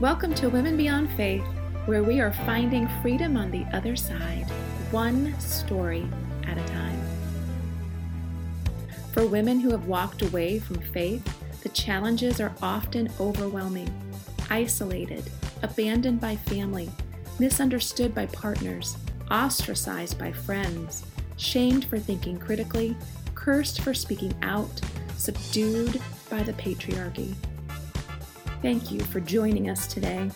[0.00, 1.42] Welcome to Women Beyond Faith,
[1.86, 4.46] where we are finding freedom on the other side,
[4.92, 6.08] one story
[6.46, 7.02] at a time.
[9.10, 11.24] For women who have walked away from faith,
[11.64, 13.92] the challenges are often overwhelming,
[14.48, 15.28] isolated,
[15.64, 16.88] abandoned by family,
[17.40, 18.96] misunderstood by partners,
[19.32, 21.06] ostracized by friends,
[21.38, 22.96] shamed for thinking critically,
[23.34, 24.80] cursed for speaking out,
[25.16, 27.34] subdued by the patriarchy.
[28.60, 30.28] Thank you for joining us today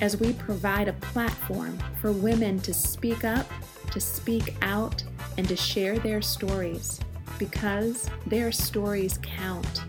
[0.00, 3.50] as we provide a platform for women to speak up,
[3.90, 5.02] to speak out,
[5.38, 7.00] and to share their stories
[7.36, 9.82] because their stories count.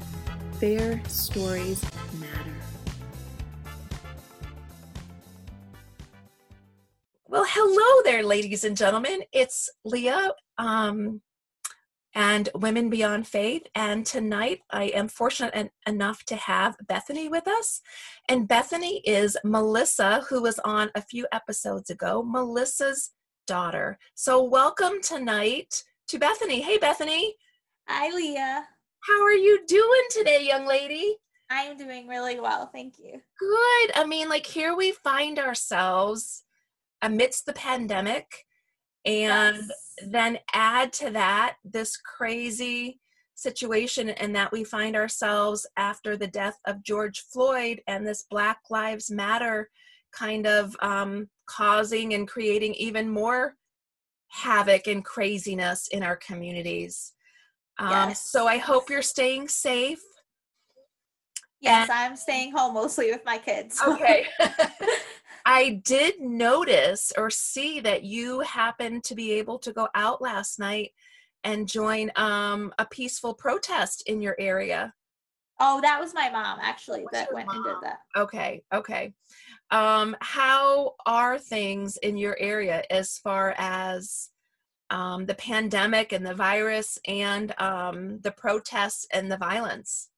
[0.60, 1.84] Their stories
[2.20, 2.56] matter.
[7.28, 9.22] Well, hello there, ladies and gentlemen.
[9.32, 11.22] It's Leah um,
[12.16, 13.68] and Women Beyond Faith.
[13.76, 17.82] And tonight I am fortunate en- enough to have Bethany with us.
[18.30, 23.12] And Bethany is Melissa, who was on a few episodes ago, Melissa's
[23.46, 24.00] daughter.
[24.16, 26.62] So, welcome tonight to Bethany.
[26.62, 27.36] Hey, Bethany.
[27.88, 28.66] Hi, Leah.
[29.02, 31.18] How are you doing today, young lady?
[31.52, 32.72] I'm doing really well.
[32.74, 33.22] Thank you.
[33.40, 33.92] Good.
[33.94, 36.44] I mean, like, here we find ourselves
[37.04, 38.46] amidst the pandemic
[39.06, 39.85] and Yes.
[40.08, 43.00] Then add to that this crazy
[43.36, 48.60] situation and that we find ourselves after the death of George Floyd and this Black
[48.70, 49.70] Lives Matter
[50.12, 53.56] kind of um, causing and creating even more
[54.30, 57.14] havoc and craziness in our communities.
[57.78, 58.22] Um, Yes.
[58.30, 60.02] So I hope you're staying safe.
[61.60, 63.82] Yes, I'm staying home mostly with my kids.
[63.86, 64.26] Okay.
[65.46, 70.58] I did notice or see that you happened to be able to go out last
[70.58, 70.92] night
[71.44, 74.94] and join um, a peaceful protest in your area.
[75.60, 78.00] oh, that was my mom actually Was that went and did that.
[78.18, 79.14] Okay, okay.
[79.70, 84.30] Um, how are things in your area as far as
[84.90, 90.10] um, the pandemic and the virus and um, the protests and the violence?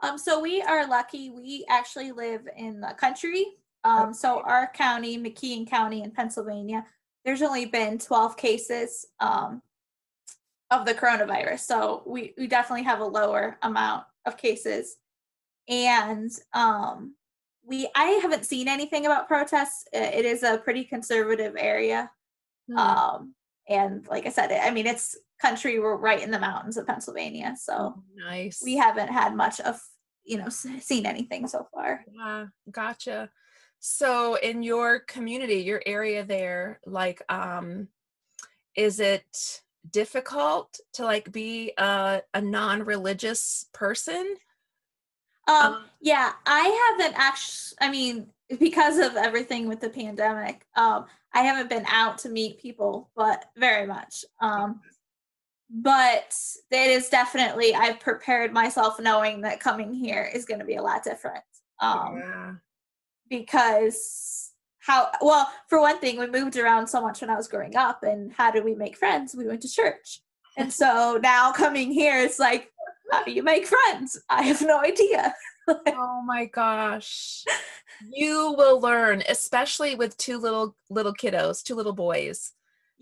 [0.00, 1.30] Um, so we are lucky.
[1.30, 3.46] We actually live in the country.
[3.84, 6.84] Um, so our county, McKean County in Pennsylvania,
[7.24, 9.62] there's only been 12 cases um,
[10.70, 11.60] of the coronavirus.
[11.60, 14.96] So we, we definitely have a lower amount of cases.
[15.68, 17.14] And um,
[17.66, 19.86] we I haven't seen anything about protests.
[19.92, 22.10] It is a pretty conservative area.
[22.70, 22.76] Hmm.
[22.76, 23.34] Um,
[23.68, 25.78] and like I said, I mean, it's country.
[25.78, 27.54] We're right in the mountains of Pennsylvania.
[27.58, 28.60] So nice.
[28.62, 29.80] we haven't had much of
[30.24, 33.30] you know seen anything so far Yeah, gotcha.
[33.86, 37.88] So in your community, your area there, like um
[38.74, 44.36] is it difficult to like be a, a non-religious person?
[45.46, 48.26] um Um, yeah i haven't actually i mean
[48.58, 53.44] because of everything with the pandemic um i haven't been out to meet people but
[53.54, 54.80] very much um
[55.68, 56.34] but
[56.70, 60.82] it is definitely i've prepared myself knowing that coming here is going to be a
[60.82, 61.44] lot different
[61.80, 62.54] um yeah.
[63.28, 67.76] Because how well for one thing we moved around so much when i was growing
[67.76, 70.20] up and how did we make friends we went to church
[70.56, 72.70] and so now coming here it's like
[73.10, 75.34] how do you make friends i have no idea
[75.86, 77.44] Oh my gosh.
[78.12, 82.52] You will learn, especially with two little little kiddos, two little boys.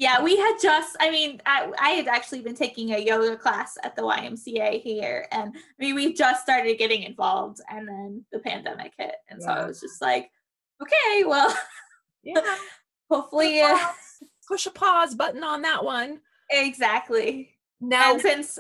[0.03, 3.79] Yeah we had just i mean I, I had actually been taking a yoga class
[3.85, 8.41] at the ymca here and i mean we just started getting involved and then the
[8.41, 10.31] pandemic hit and so i was just like
[10.83, 11.57] okay well
[12.25, 12.41] Yeah.
[13.11, 13.79] hopefully uh,
[14.47, 16.21] Push a pause button on that one.
[16.51, 18.59] exactly Now and since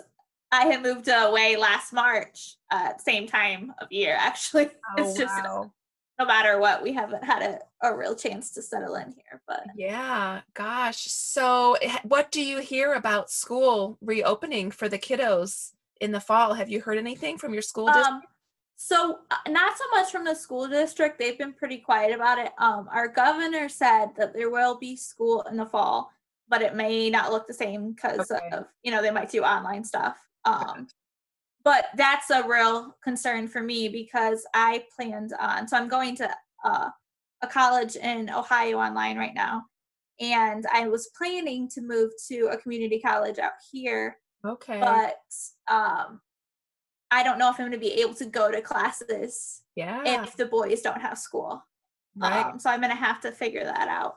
[0.51, 5.35] I had moved away last March, uh, same time of year, actually, oh, it's just
[5.43, 5.73] wow.
[6.19, 9.43] no matter what, we haven't had a, a real chance to settle in here.
[9.47, 11.05] But Yeah, gosh.
[11.11, 16.55] So, what do you hear about school reopening for the kiddos in the fall?
[16.55, 18.17] Have you heard anything from your school district?
[18.17, 18.23] um,
[18.77, 22.53] so uh, not so much from the school district; they've been pretty quiet about it.
[22.59, 26.11] Um, our governor said that there will be school in the fall,
[26.49, 28.51] but it may not look the same because Okay.
[28.53, 30.19] of you know they might do online stuff.
[30.45, 30.89] Um,
[31.65, 35.69] but that's a real concern for me because I planned on.
[35.69, 36.31] So I'm going to
[36.65, 36.91] uh,
[37.43, 39.65] a college in Ohio online right now,
[40.21, 44.17] and I was planning to move to a community college out here,
[44.47, 44.81] okay.
[44.81, 45.17] but
[45.73, 46.21] um,
[47.11, 50.03] I don't know if I'm going to be able to go to classes yeah.
[50.05, 51.63] if the boys don't have school.
[52.17, 52.47] Right.
[52.47, 54.15] Um, so I'm going to have to figure that out.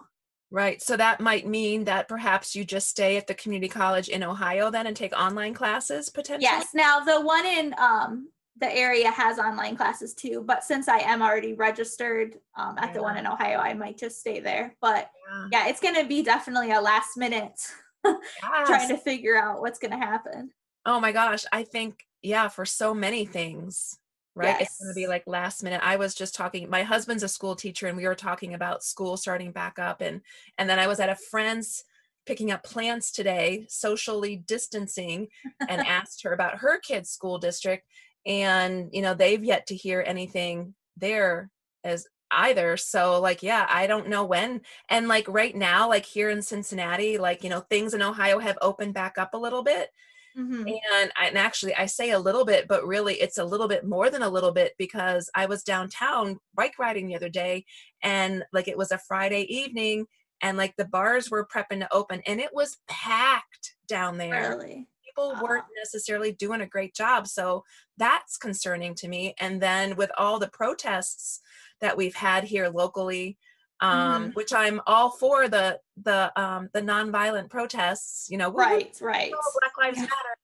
[0.51, 0.81] right.
[0.81, 4.69] So that might mean that perhaps you just stay at the community college in Ohio
[4.69, 6.43] then and take online classes potentially.
[6.43, 6.67] Yes.
[6.73, 10.43] Now the one in um the area has online classes too.
[10.45, 14.19] But since I am already registered um, at the one in Ohio, I might just
[14.19, 14.75] stay there.
[14.81, 15.47] But Yeah.
[15.51, 17.59] yeah, it's going to be definitely a last minute
[18.65, 20.51] trying to figure out what's going to happen.
[20.85, 23.99] Oh my gosh, I think yeah, for so many things,
[24.35, 24.59] right?
[24.61, 25.81] It's going to be like last minute.
[25.83, 29.17] I was just talking my husband's a school teacher and we were talking about school
[29.17, 30.21] starting back up and
[30.57, 31.83] and then I was at a friend's
[32.25, 35.27] picking up plants today, socially distancing
[35.67, 37.85] and asked her about her kid's school district
[38.25, 41.51] and you know, they've yet to hear anything there
[41.83, 42.77] as either.
[42.77, 47.17] So like yeah, I don't know when and like right now like here in Cincinnati,
[47.17, 49.89] like you know, things in Ohio have opened back up a little bit
[50.37, 50.75] Mhm.
[50.99, 53.85] and, I, and actually i say a little bit but really it's a little bit
[53.85, 57.65] more than a little bit because i was downtown bike riding the other day
[58.03, 60.05] and like it was a friday evening
[60.41, 64.89] and like the bars were prepping to open and it was packed down there Really?
[65.15, 67.63] People weren't necessarily doing a great job so
[67.97, 71.39] that's concerning to me and then with all the protests
[71.81, 73.37] that we've had here locally
[73.81, 79.31] um which i'm all for the the um the nonviolent protests you know Right, right.
[79.31, 80.03] Black Lives Yeah.
[80.03, 80.37] Matter.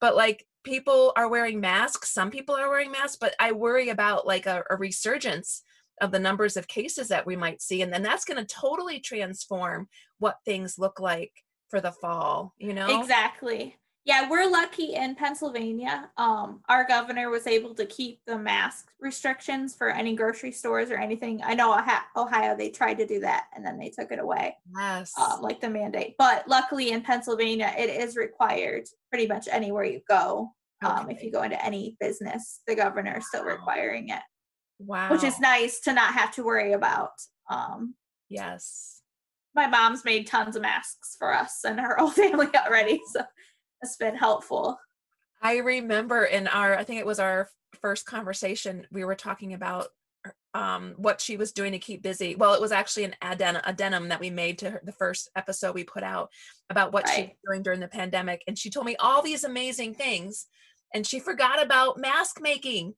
[0.00, 2.12] But like people are wearing masks.
[2.12, 5.62] Some people are wearing masks, but I worry about like a, a resurgence
[6.00, 7.80] of the numbers of cases that we might see.
[7.80, 9.88] And then that's going to totally transform
[10.18, 11.32] what things look like
[11.68, 13.00] for the fall, you know?
[13.00, 13.76] Exactly.
[14.06, 16.10] Yeah, we're lucky in Pennsylvania.
[16.18, 20.96] Um, our governor was able to keep the mask restrictions for any grocery stores or
[20.98, 21.40] anything.
[21.42, 24.56] I know Ohio, Ohio they tried to do that and then they took it away,
[24.76, 25.12] Yes.
[25.18, 26.16] um, like the mandate.
[26.18, 30.50] But luckily in Pennsylvania, it is required pretty much anywhere you go.
[30.84, 34.20] Um, if you go into any business, the governor is still requiring it,
[34.80, 35.10] wow.
[35.10, 37.12] which is nice to not have to worry about.
[37.48, 37.94] Um,
[38.28, 39.00] Yes.
[39.54, 43.22] my mom's made tons of masks for us and her whole family already, so
[43.84, 44.78] it's been helpful.
[45.42, 47.50] I remember in our, I think it was our
[47.80, 49.88] first conversation, we were talking about
[50.54, 52.34] um, what she was doing to keep busy.
[52.34, 55.74] Well, it was actually an addendum, addendum that we made to her, the first episode
[55.74, 56.30] we put out
[56.70, 58.42] about what she was doing during the pandemic.
[58.46, 60.46] And she told me all these amazing things.
[60.94, 62.94] And she forgot about mask making.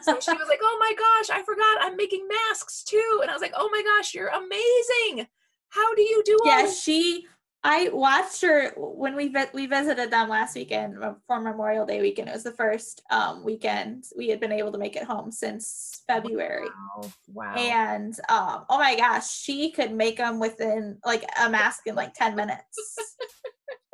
[0.00, 3.20] So she was like, oh my gosh, I forgot I'm making masks too.
[3.20, 5.28] And I was like, oh my gosh, you're amazing.
[5.68, 6.82] How do you do all yeah, this?
[6.82, 7.26] she.
[7.66, 10.96] I watched her when we vi- we visited them last weekend
[11.26, 12.28] for Memorial Day weekend.
[12.28, 16.02] It was the first um, weekend we had been able to make it home since
[16.06, 16.68] February.
[16.68, 17.10] Wow.
[17.32, 17.54] wow.
[17.54, 22.12] And um, oh my gosh, she could make them within like a mask in like
[22.12, 22.96] 10 minutes.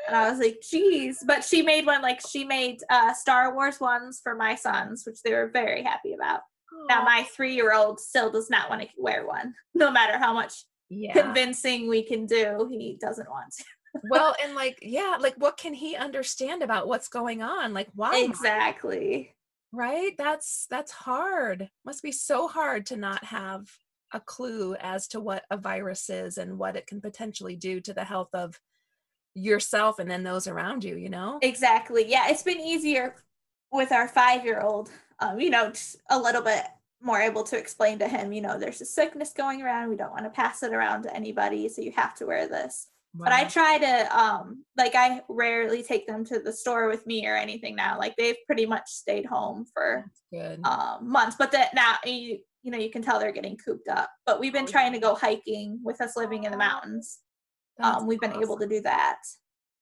[0.09, 1.23] and I was like, geez.
[1.25, 5.23] But she made one like she made uh, Star Wars ones for my sons, which
[5.23, 6.41] they were very happy about.
[6.89, 10.33] Now, my three year old still does not want to wear one, no matter how
[10.33, 11.13] much yeah.
[11.15, 13.65] convincing we can do, he doesn't want to.
[14.11, 18.21] well and like yeah like what can he understand about what's going on like why
[18.23, 19.35] Exactly.
[19.73, 23.69] right that's that's hard must be so hard to not have
[24.13, 27.93] a clue as to what a virus is and what it can potentially do to
[27.95, 28.61] the health of
[29.35, 32.05] yourself and then those around you you know Exactly.
[32.09, 33.15] Yeah, it's been easier
[33.73, 34.91] with our five year old,
[35.21, 36.65] um, you know, just a little bit
[37.03, 39.89] more able to explain to him, you know, there's a sickness going around.
[39.89, 41.69] We don't want to pass it around to anybody.
[41.69, 42.89] So you have to wear this.
[43.13, 47.27] But I try to, um, like, I rarely take them to the store with me
[47.27, 47.99] or anything now.
[47.99, 50.05] Like, they've pretty much stayed home for
[50.63, 51.35] um, months.
[51.37, 54.11] But that now, you, you know, you can tell they're getting cooped up.
[54.27, 57.19] But we've been Oh, trying to go hiking with us living in the mountains.
[57.83, 59.17] Um, we've been able to do that.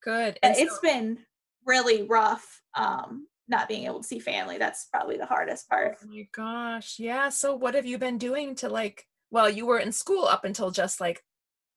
[0.03, 1.19] good And and it's so- been
[1.67, 5.97] really rough um not being able to see family that's probably the hardest part.
[6.03, 9.79] Oh my gosh yeah so what have you been doing to like well you were
[9.79, 11.23] in school up until just like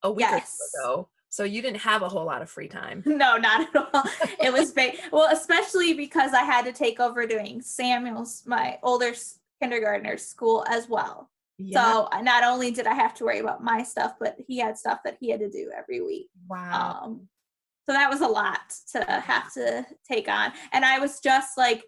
[0.04, 0.58] a week Yes.
[0.60, 3.04] or two ago so you didn't have a whole lot of free time.
[3.06, 4.04] No not at all.
[4.42, 9.13] It was big well especially because i had to take over doing samuel's my older
[9.62, 11.30] kindergartner's school as well.
[11.58, 11.84] Yeah.
[12.10, 15.00] so not only did i have to worry about my stuff but he had stuff
[15.06, 16.30] that he had to do every week.
[16.50, 17.01] Wow.
[17.04, 17.28] Um
[17.86, 20.52] so that was a lot to have to take on.
[20.74, 21.84] And i was just like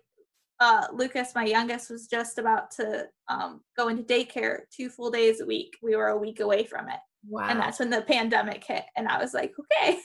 [0.59, 5.41] uh lucas my youngest was just about to um go into daycare two full days
[5.41, 5.77] a week.
[5.81, 6.99] We were a week away from it.
[7.27, 7.47] Wow.
[7.49, 8.83] and that's when the pandemic hit.
[8.95, 9.99] And i was like okay.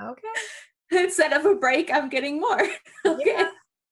[0.00, 0.22] Okay.
[1.04, 2.62] Instead of a break i'm getting more.
[3.06, 3.22] Okay.
[3.26, 3.48] Yeah.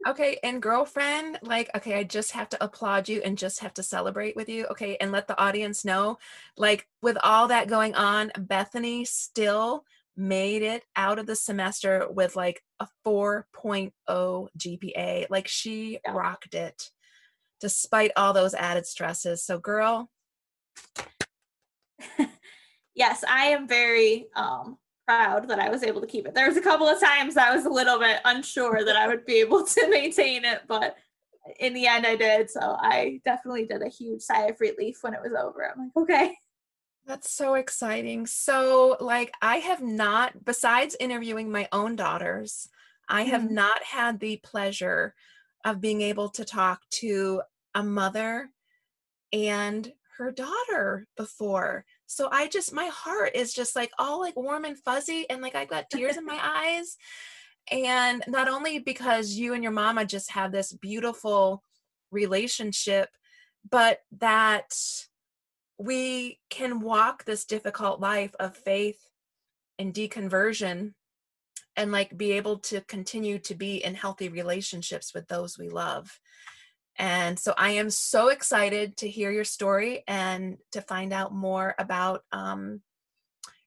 [0.07, 3.83] Okay, and girlfriend, like, okay, I just have to applaud you and just have to
[3.83, 4.65] celebrate with you.
[4.69, 6.17] Okay, and let the audience know,
[6.57, 9.85] like, with all that going on, Bethany still
[10.21, 13.93] made it out of the semester with like a 4.0
[14.59, 15.27] GPA.
[15.31, 16.13] Like, she Yeah.
[16.13, 16.91] rocked it
[17.61, 19.45] despite all those added stresses.
[19.45, 20.11] So, girl,
[22.95, 26.57] yes i am very um proud that i was able to keep it there was
[26.57, 29.65] a couple of times i was a little bit unsure that i would be able
[29.65, 30.97] to maintain it but
[31.59, 32.51] in the end, I did.
[32.51, 35.69] So I definitely did a huge sigh of relief when it was over.
[35.69, 36.37] I'm like, okay.
[37.07, 38.27] That's so exciting.
[38.27, 42.69] So, like, I have not, besides interviewing my own daughters,
[43.09, 43.51] I have Mhm.
[43.51, 45.15] not had the pleasure
[45.65, 47.43] of being able to talk to
[47.75, 48.51] a mother
[49.33, 51.87] and her daughter before.
[52.07, 55.55] So I just my heart is just like all like warm and fuzzy and like
[55.55, 56.99] I've got tears in my eyes.
[57.71, 61.65] And not only because you and your mama just have this beautiful
[62.11, 63.11] relationship,
[63.69, 64.75] but that
[65.81, 69.01] we can walk this difficult life of faith
[69.79, 70.93] and deconversion
[71.75, 76.21] and like be able to continue to be in healthy relationships with those we love.
[76.97, 81.75] And so I am so excited to hear your story and to find out more
[81.79, 82.83] about um,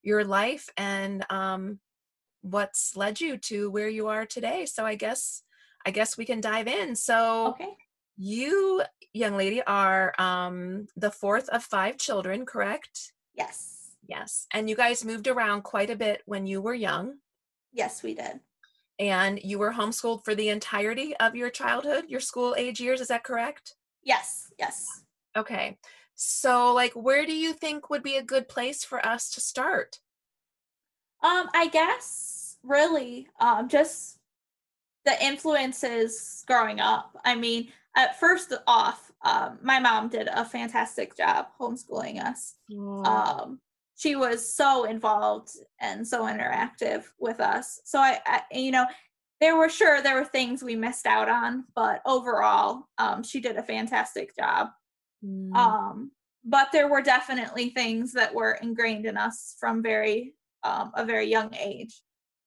[0.04, 1.80] your life and um,
[2.42, 4.68] what's led you to where you are today.
[4.68, 5.42] So I guess
[5.84, 6.96] I guess we can dive in.
[6.96, 7.76] So Okay.
[8.18, 13.14] you, young lady, are um, the fourth of five children, correct?
[13.36, 13.92] Yes.
[14.08, 14.48] Yes.
[14.54, 17.16] And you guys moved around quite a bit when you were young.
[17.72, 18.40] Yes, we did.
[19.00, 23.02] And you were homeschooled for the entirety of your childhood, your school age years.
[23.02, 23.76] Is that correct?
[24.04, 24.52] Yes.
[24.60, 24.86] Yes.
[25.36, 25.78] Okay.
[26.16, 30.00] So, like, where do you think would be a good place for us to start?
[31.24, 34.20] Um, I guess really, um, just
[35.06, 37.18] the influences growing up.
[37.26, 42.56] I mean, at first off, um, my mom did a fantastic job homeschooling us.
[43.06, 43.60] Um,
[43.96, 47.80] she was so involved and so interactive with us.
[47.86, 48.86] So I, I, you know,
[49.40, 53.58] there were sure there were things we missed out on, but overall, um, she did
[53.58, 54.70] a fantastic job.
[55.24, 56.12] Mm, Um,
[56.44, 61.28] but there were definitely things that were ingrained in us from very um, a very
[61.30, 62.02] young age.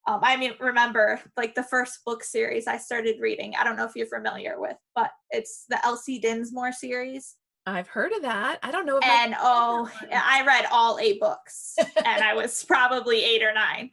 [0.07, 3.55] Um, I mean, remember like the first book series I started reading.
[3.59, 7.35] I don't know if you're familiar with, but it's the Elsie Dinsmore series.
[7.67, 8.61] I've heard of that.
[8.63, 8.99] I don't know.
[8.99, 13.53] If I- And oh, I read all eight books, and I was probably eight or
[13.53, 13.91] nine.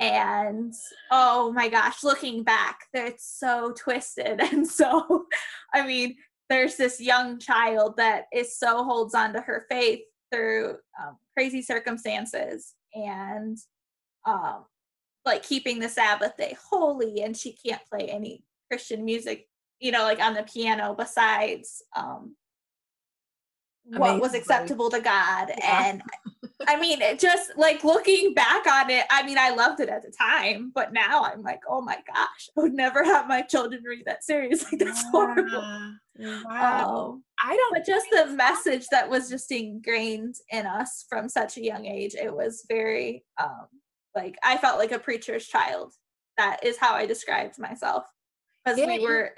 [0.00, 0.72] And
[1.10, 4.40] oh my gosh, looking back, it's so twisted.
[4.52, 5.26] And so,
[5.74, 6.16] I mean,
[6.48, 10.00] there's this young child that is so holds on to her faith
[10.32, 13.58] through um, crazy circumstances and
[14.26, 14.64] um,
[15.24, 19.46] like keeping the Sabbath day holy, and she can't play any Christian music,
[19.78, 22.36] you know, like on the piano besides um,
[23.84, 25.50] what was acceptable to God.
[25.58, 25.90] Yeah.
[25.90, 26.02] And
[26.68, 30.02] I mean, it just like looking back on it, I mean, I loved it at
[30.02, 33.82] the time, but now I'm like, oh my gosh, I would never have my children
[33.84, 34.64] read that series.
[34.70, 35.58] Like, that's horrible.
[35.58, 35.92] Wow.
[36.18, 37.06] Wow.
[37.12, 37.74] Um, I don't.
[37.74, 42.14] but just the message that was just ingrained in us from such a young age,
[42.14, 43.66] it was very, um,
[44.14, 45.92] like, I felt like a preacher's child.
[46.36, 48.04] That is how I described myself.
[48.64, 49.34] Because Yeah, we were,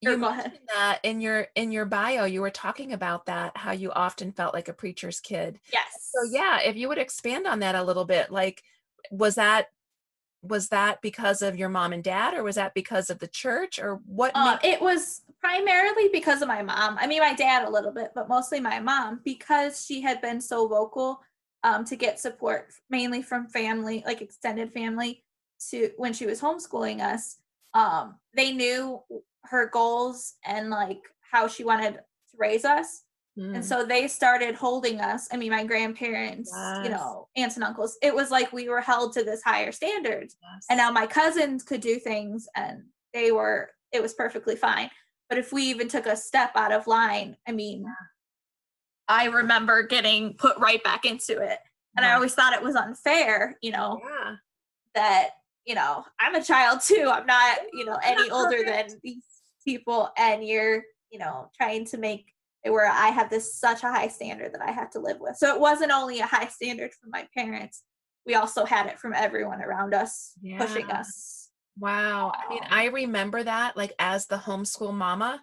[0.00, 0.44] you or go ahead.
[0.46, 2.24] mentioned that in your in your bio.
[2.24, 5.58] You were talking about that how you often felt like a preacher's kid.
[5.72, 6.10] yes.
[6.14, 8.62] So yeah, if you would expand on that a little bit, like
[9.10, 9.66] was that
[10.40, 13.80] was that because of your mom and dad, or was that because of the church,
[13.80, 14.30] or what?
[14.36, 16.96] Um, made- it was primarily because of my mom.
[17.00, 20.40] I mean, my dad a little bit, but mostly my mom because she had been
[20.40, 21.20] so vocal
[21.64, 25.24] um, to get support, mainly from family, like extended family,
[25.70, 27.36] to when she was homeschooling us.
[27.74, 29.02] Um, they knew
[29.44, 31.00] her goals and like
[31.30, 32.00] how she wanted to
[32.36, 33.02] raise us,
[33.38, 35.28] Mm, and so they started holding us.
[35.30, 36.50] I mean, my grandparents,
[36.82, 37.96] you know, aunts and uncles.
[38.02, 40.66] It was like we were held to this higher standard yes.
[40.68, 42.82] and now my cousins could do things and
[43.14, 44.90] they were it was perfectly fine
[45.28, 47.84] but if we even took a step out of line i mean
[49.08, 51.58] i remember getting put right back into it.
[51.96, 52.16] And i uh-huh.
[52.16, 54.36] always thought it was unfair you know yeah.
[54.94, 55.30] that
[55.64, 57.10] you know i'm a child too.
[57.12, 59.24] I'm not you know any older than these
[59.64, 60.10] people.
[60.16, 62.32] And you're you know trying to make
[62.64, 65.36] it where i have this such a high standard that i have to live with.
[65.36, 67.82] So it wasn't only a high standard from my parents.
[68.26, 71.48] We also had it from everyone around us pushing us.
[71.78, 72.32] Wow.
[72.34, 75.40] I mean, um, I remember that like as the homeschool mama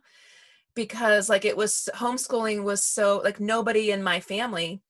[0.76, 4.82] because like it was homeschooling was so like nobody in my family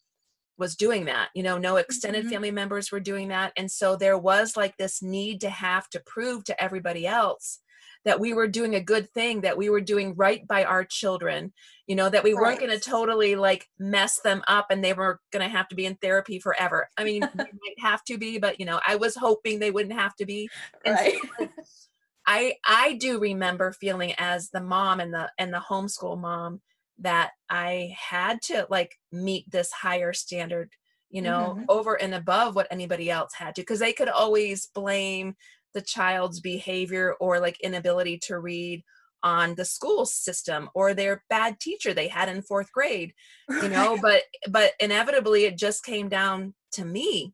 [0.58, 1.30] was doing that.
[1.36, 2.30] You know, no extended Mhm.
[2.30, 3.54] family members were doing that.
[3.58, 7.60] And so there was like this need to have to prove to everybody else
[8.06, 11.52] that we were doing a good thing, that we were doing right by our children,
[11.88, 15.20] you know, that we weren't going to totally like mess them up and they were
[15.32, 16.88] going to have to be in therapy forever.
[16.98, 20.00] I mean, they might have to be, but you know, I was hoping they wouldn't
[20.00, 20.48] have to be.
[20.86, 21.52] And so, right like,
[22.28, 26.62] I I do remember feeling as the mom and the and the homeschool mom
[27.00, 30.72] that I had to like meet this higher standard,
[31.10, 31.68] you know, Mhm.
[31.68, 35.36] over and above what anybody else had to because they could always blame
[35.74, 38.84] the child's behavior or like inability to read
[39.24, 43.14] on the school system or their bad teacher they had in fourth grade
[43.60, 47.34] you know but but inevitably it just came down to me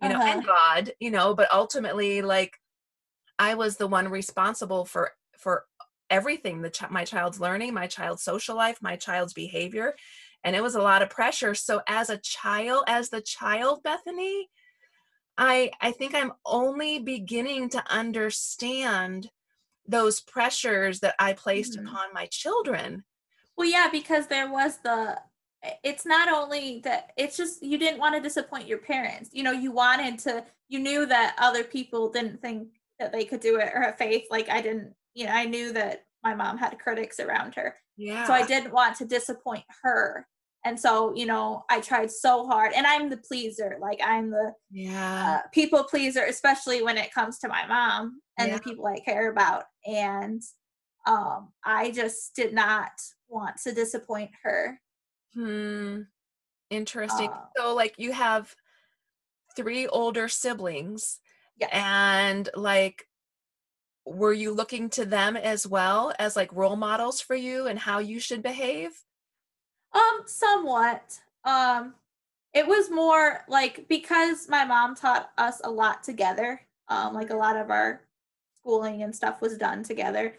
[0.00, 0.32] you know Uh-huh.
[0.32, 2.58] and god you know but ultimately like
[3.42, 5.04] i was the one responsible for
[5.44, 5.64] for
[6.10, 9.94] everything the ch- my child's learning my child's social life my child's behavior
[10.44, 14.48] and it was a lot of pressure so as a child as the child bethany
[15.38, 19.30] i i think i'm only beginning to understand
[19.86, 21.82] those pressures that i placed Mhm.
[21.86, 23.04] upon my children
[23.56, 25.20] Well, yeah, because there was the.
[25.84, 29.30] It's not only that it's just you didn't want to disappoint your parents.
[29.32, 30.44] You know, you wanted to.
[30.68, 32.68] You knew that other people didn't think
[33.02, 34.24] that they could do it or have faith.
[34.30, 34.94] Like I didn't.
[35.14, 38.72] You know, I knew that my mom had critics around her, yeah so I didn't
[38.72, 40.26] want to disappoint her.
[40.64, 43.76] And so, you know, I tried so hard, and I'm the pleaser.
[43.80, 48.48] Like I'm the yeah uh, people pleaser, especially when it comes to my mom and
[48.48, 48.56] Yeah.
[48.56, 49.64] the people I care about.
[49.84, 50.40] And
[51.06, 52.92] um, I just did not
[53.28, 54.80] want to disappoint her.
[55.34, 56.02] Hmm.
[56.70, 57.30] Interesting.
[57.30, 58.54] Uh, so, like, you have
[59.56, 61.20] three older siblings,
[61.58, 61.70] Yes.
[61.72, 63.06] and like,
[64.04, 67.98] were you looking to them as well as like role models for you and how
[68.00, 68.90] you should behave?
[69.92, 71.18] Um, somewhat.
[71.44, 71.94] Um,
[72.52, 76.60] it was more like because my mom taught us a lot together.
[76.88, 78.02] Um, like a lot of our
[78.58, 80.34] schooling and stuff was done together.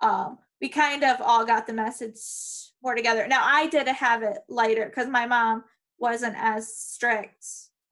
[0.00, 2.18] Um, we kind of all got the message
[2.82, 3.26] more together.
[3.26, 5.64] Now I did have it lighter because my mom
[5.98, 7.44] wasn't as strict.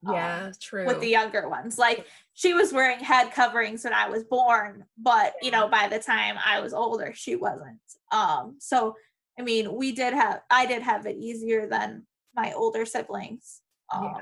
[0.05, 0.85] um, Yeah, true.
[0.85, 1.77] with the younger ones.
[1.77, 2.05] Like
[2.35, 6.35] she was wearing head coverings when I was born, but you know, by the time
[6.45, 7.79] I was older, she wasn't.
[8.11, 8.95] Um, so
[9.39, 13.61] I mean, we did have I did have it easier than my older siblings.
[13.93, 14.21] Um Yeah,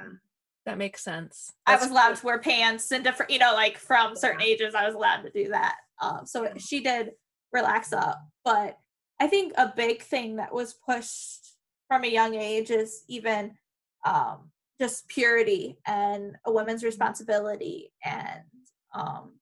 [0.67, 1.51] that makes sense.
[1.65, 2.15] I was allowed cool.
[2.17, 5.29] to wear pants and different, you know, like from certain ages, I was allowed to
[5.31, 5.75] do that.
[6.01, 6.53] Um, so Yeah.
[6.57, 7.11] she did
[7.51, 8.19] relax up.
[8.45, 8.77] But
[9.19, 11.55] I think a big thing that was pushed
[11.87, 13.57] from a young age is even
[14.05, 17.91] um, just purity and a woman's responsibility.
[18.03, 18.41] And,
[18.93, 19.33] um,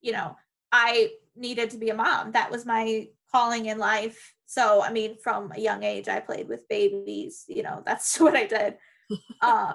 [0.00, 0.36] you know,
[0.70, 2.32] I needed to be a mom.
[2.32, 4.34] That was my calling in life.
[4.46, 8.36] So, I mean, from a young age, I played with babies, you know, that's what
[8.36, 8.76] I did.
[9.40, 9.74] uh,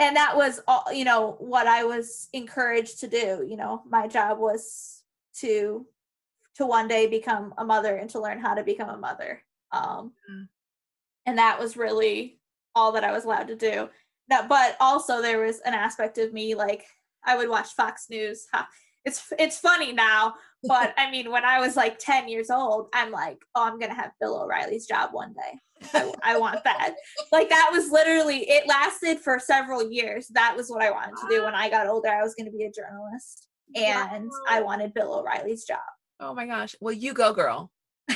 [0.00, 4.08] and that was all you know what i was encouraged to do you know my
[4.08, 5.02] job was
[5.34, 5.86] to
[6.56, 10.12] to one day become a mother and to learn how to become a mother um
[10.30, 10.48] Mm.
[11.26, 12.40] and that was really
[12.74, 13.88] all that i was allowed to do.
[14.28, 16.84] Now but also there was an aspect of me like
[17.26, 18.46] i would watch fox news.
[19.04, 23.10] It's it's funny now but i mean when i was like 10 years old i'm
[23.10, 25.58] like oh i'm gonna have bill o'reilly's job one day.
[25.94, 26.94] I, I want that.
[27.32, 30.28] Like that was literally it lasted for several years.
[30.28, 32.08] That was what i wanted to do when i got older.
[32.08, 35.80] I was going to be a journalist and i wanted bill o'reilly's job.
[36.20, 36.76] Oh my gosh.
[36.80, 37.72] Well, you go, girl.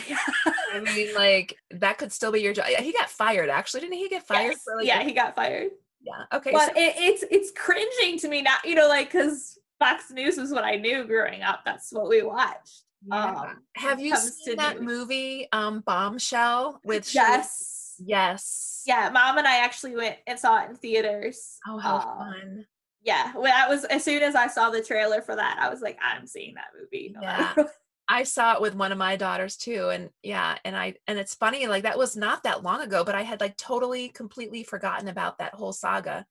[0.74, 2.66] I mean, like that could still be your job.
[2.70, 3.48] Yeah, He got fired.
[3.50, 4.52] Actually, didn't he get fired?
[4.52, 4.62] Yes.
[4.64, 5.70] for, like, yeah he got fired
[6.02, 6.24] yeah.
[6.36, 6.52] Okay.
[6.52, 10.36] but so- it, it's it's cringing to me now you know like because fox news
[10.36, 13.24] was what i knew growing up that's what we watched Yeah.
[13.32, 14.84] um, Have you seen that news.
[14.84, 18.82] movie, um, Bombshell with Shirley- yes Yes.
[18.86, 22.66] yeah mom and i actually went and saw it in theaters Oh, how Uh, fun.
[23.02, 25.80] yeah when i was as soon as i saw the trailer for that i was
[25.80, 27.64] like i'm seeing that movie no matter Yeah.
[28.08, 31.34] I saw it with one of my daughters too, and yeah, and I and it's
[31.34, 35.08] funny, like that was not that long ago, but I had like totally, completely forgotten
[35.08, 36.26] about that whole saga.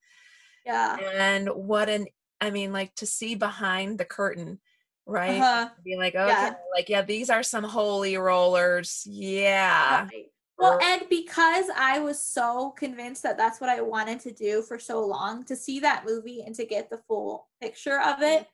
[0.65, 2.07] yeah And what an,
[2.41, 4.59] I mean, like to see behind the curtain,
[5.05, 5.39] right?
[5.41, 5.69] Uh-huh.
[5.83, 6.55] Be like, okay, Yeah.
[6.73, 9.03] like yeah, these are some holy rollers.
[9.05, 10.07] Yeah.
[10.11, 10.25] Right.
[10.57, 14.79] Well, and because I was so convinced that that's what I wanted to do for
[14.79, 18.47] so long, to see that movie and to get the full picture of it,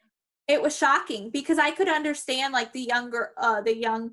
[0.47, 4.11] it was shocking because I could understand like the younger, uh, the young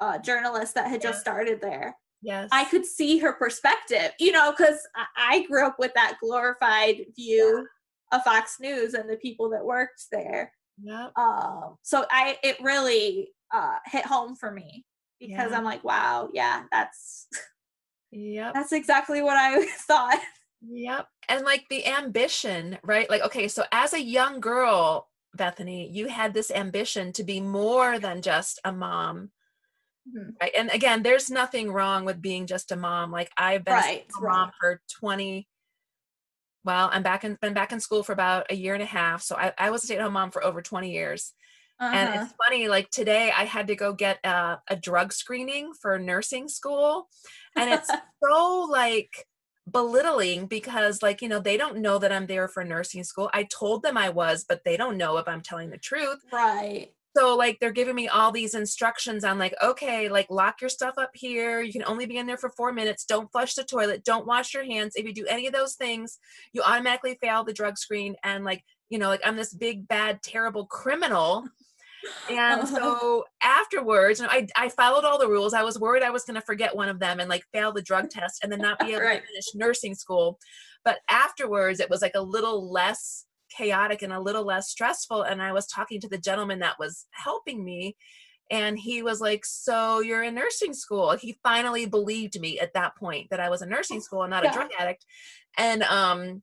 [0.00, 1.10] uh, journalist that had Yeah.
[1.10, 1.96] just started there.
[2.22, 2.48] Yes.
[2.52, 5.04] I could see her perspective, you know, because I,
[5.36, 7.66] I grew up with that glorified view
[8.12, 10.52] of Fox News and the people that worked there.
[10.82, 11.12] Yep.
[11.16, 14.84] Um, so I, it really uh, hit home for me
[15.20, 15.58] because Yeah.
[15.58, 17.28] I'm like, wow, yeah, that's
[18.12, 18.54] Yep.
[18.54, 20.20] that's exactly what I thought.
[20.66, 21.06] Yep.
[21.28, 23.08] And like the ambition, right?
[23.10, 27.98] Like, okay, so as a young girl, Bethany, you had this ambition to be more
[27.98, 29.32] than just a mom.
[30.06, 30.36] Mhm.
[30.40, 30.52] Right.
[30.56, 33.10] And again, there's nothing wrong with being just a mom.
[33.10, 34.22] Like I've been Right, a right.
[34.22, 35.48] mom for 20.
[36.64, 39.22] Well, I'm back in been back in school for about a year and a half.
[39.22, 41.34] So I, I was a stay-at-home mom for over 20 years.
[41.92, 42.14] And Uh-huh.
[42.14, 46.48] it's funny, like today I had to go get a, a drug screening for nursing
[46.48, 47.08] school.
[47.58, 47.94] And it's
[48.24, 49.26] so like
[49.70, 53.30] belittling because like, you know, they don't know that I'm there for nursing school.
[53.32, 56.18] I told them I was, but they don't know if I'm telling the truth.
[56.32, 56.92] right.
[57.16, 60.94] so like they're giving me all these instructions on like okay like lock your stuff
[60.98, 64.04] up here you can only be in there for four minutes don't flush the toilet
[64.04, 66.18] don't wash your hands if you do any of those things
[66.52, 70.22] you automatically fail the drug screen and like you know like i'm this big bad
[70.22, 71.44] terrible criminal
[72.30, 72.76] and Uh-huh.
[72.76, 76.40] so afterwards I, I followed all the rules i was worried i was going to
[76.46, 79.02] forget one of them and like fail the drug test and then not be able
[79.02, 79.20] Right.
[79.20, 80.38] to finish nursing school
[80.84, 85.42] but afterwards it was like a little less chaotic and a little less stressful and
[85.42, 87.96] i was talking to the gentleman that was helping me
[88.50, 92.96] and he was like so you're in nursing school he finally believed me at that
[92.96, 94.50] point that i was in nursing school and not Yeah.
[94.50, 95.04] a drug addict
[95.56, 96.42] and um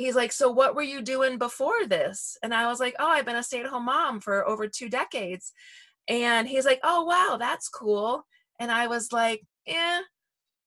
[0.00, 2.38] he's like so what were you doing before this?
[2.42, 5.52] And i was like oh i've been a stay-at-home mom for over two decades.
[6.08, 8.24] And he's like oh wow that's cool.
[8.58, 10.00] And i was like yeah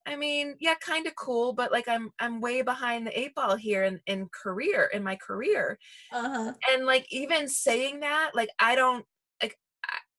[0.06, 3.56] i mean yeah kind of cool but like i'm i'm way behind the eight ball
[3.56, 5.80] here in in career in my career.
[6.12, 6.54] Uh-huh.
[6.72, 9.06] and like even saying that like i don't
[9.42, 9.58] like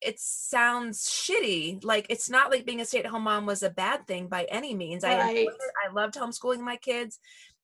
[0.01, 1.83] it sounds shitty.
[1.83, 5.03] Like it's not like being a stay-at-home mom was a bad thing by any means.
[5.03, 5.37] I Right.
[5.39, 5.49] it.
[5.89, 7.19] i loved homeschooling my kids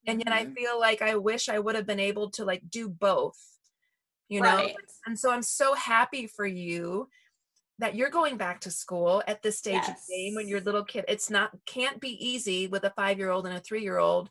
[0.07, 0.55] and yet i Mhm.
[0.55, 3.39] feel like i wish i would have been able to like do both
[4.29, 4.77] you know Right.
[5.07, 7.09] and so i'm so happy for you
[7.79, 10.67] that you're going back to school at this stage of the game when your Yes.
[10.67, 13.83] little kid it's not can't be easy with a five year old and a three
[13.83, 14.29] year old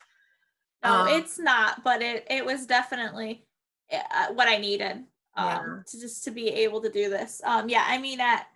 [0.83, 3.45] No, Um, it's not, but it it was definitely
[3.91, 5.05] uh, what I needed
[5.35, 5.83] um Yeah.
[5.87, 7.41] to just to be able to do this.
[7.43, 8.47] Um yeah, I mean at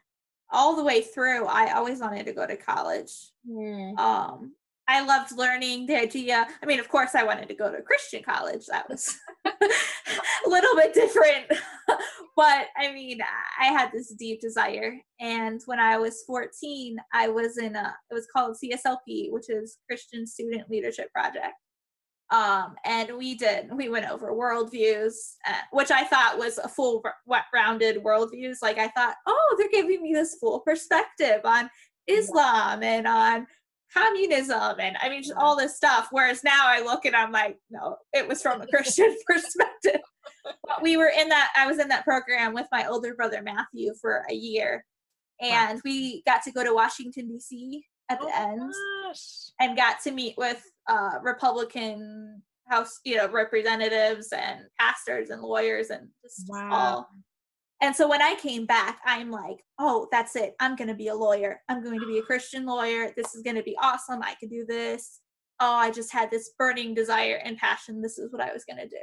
[0.49, 3.31] all the way through I always wanted to go to college.
[3.97, 4.55] Um
[4.87, 6.47] I loved learning the idea.
[6.61, 8.65] I mean, of course I wanted to go to a Christian college.
[8.67, 11.45] That was a little bit different.
[12.35, 13.19] but I mean,
[13.59, 18.13] I had this deep desire and when I was 14, I was in a it
[18.13, 21.55] was called CSLP, which is Christian Student Leadership Project
[22.31, 25.13] um and we did we went over worldviews
[25.47, 27.03] uh, which i thought was a full
[27.53, 31.69] rounded worldviews like i thought oh they're giving me this full perspective on
[32.07, 33.45] islam and on
[33.93, 37.57] communism and i mean just all this stuff whereas now i look and i'm like
[37.69, 40.01] no it was from a christian perspective
[40.67, 43.93] but we were in that i was in that program with my older brother matthew
[44.01, 44.83] for a year
[45.41, 48.73] and we got to go to washington d.c at the Oh end
[49.07, 49.21] gosh.
[49.59, 55.89] and got to meet with uh, Republican House, you know, representatives and pastors and lawyers
[55.89, 56.69] and just Wow.
[56.71, 57.09] all.
[57.83, 60.55] And so when I came back, I'm like, oh, that's it.
[60.61, 61.59] I'm going to be a lawyer.
[61.67, 63.11] I'm going to be a Christian lawyer.
[63.17, 64.23] This is going to be awesome.
[64.23, 65.19] I can do this.
[65.59, 68.01] Oh, I just had this burning desire and passion.
[68.01, 68.95] This is what I was going to do.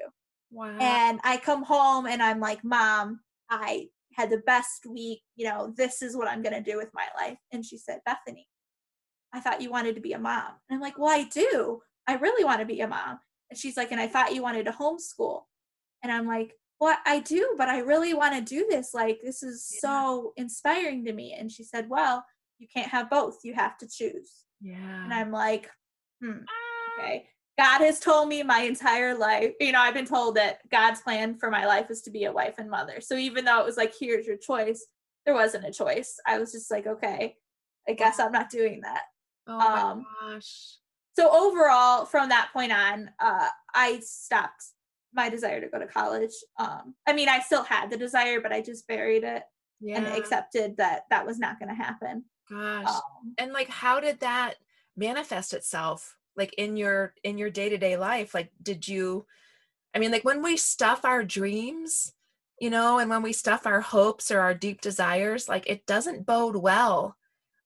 [0.51, 0.79] Wow.
[0.81, 5.21] And I come home and I'm like, Mom, I had the best week.
[5.37, 7.37] You know, this is what I'm going to do with my life.
[7.53, 8.49] And she said, Bethany,
[9.35, 10.53] I thought you wanted to be a mom.
[10.71, 11.83] And I'm like, Well, I do.
[12.07, 13.19] I really want to be a mom.
[13.51, 15.43] And she's like, And I thought you wanted to homeschool.
[16.03, 18.95] And I'm like, Well, I do, but I really want to do this.
[18.95, 19.81] Like, this is Yeah.
[19.81, 21.35] so inspiring to me.
[21.38, 22.25] And she said, Well,
[22.59, 23.38] you can't have both.
[23.45, 24.45] You have to choose.
[24.61, 25.05] yeah.
[25.05, 25.71] And I'm like,
[26.23, 27.03] Hmm, Ah.
[27.03, 27.29] okay.
[27.59, 31.37] God has told me my entire life, you know, I've been told that God's plan
[31.38, 33.01] for my life is to be a wife and mother.
[33.03, 34.87] So even though it was like, here's your choice,
[35.27, 36.19] there wasn't a choice.
[36.27, 37.37] I was just like, okay,
[37.87, 39.03] I guess I'm not doing that.
[39.47, 40.77] Oh my um, gosh.
[41.19, 44.64] So overall, from that point on, uh, I stopped
[45.12, 46.33] my desire to go to college.
[46.59, 49.42] Um, I mean, I still had the desire, but I just buried it
[49.81, 49.96] Yeah.
[49.99, 52.25] and accepted that that was not going to happen.
[52.49, 52.87] gosh.
[52.88, 54.57] Um, and like how did that
[54.96, 58.35] manifest itself like in your in your day-to-day life?
[58.35, 59.27] Like did you
[59.94, 62.12] I mean like when we stuff our dreams,
[62.61, 66.27] you know, and when we stuff our hopes or our deep desires, like it doesn't
[66.27, 67.16] bode well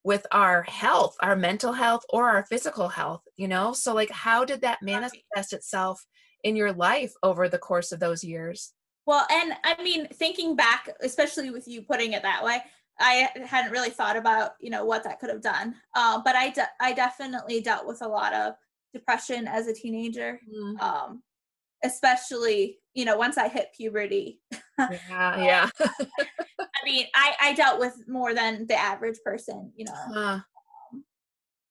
[0.05, 3.73] with our health, our mental health or our physical health, you know?
[3.73, 6.05] So like how did that manifest itself
[6.45, 8.73] in your life over the course of those years?
[9.07, 12.61] Well, and I mean, thinking back, especially with you putting it that way,
[13.01, 15.75] I hadn't really thought about you know what that could have done.
[15.95, 18.55] Uh, but I de- I definitely dealt with a lot of
[18.93, 21.23] depression as a teenager, Mm, um,
[21.83, 24.41] especially you know once I hit puberty.
[24.79, 25.71] Yeah, yeah.
[26.61, 30.41] I mean, I I dealt with more than the average person, you know, Huh,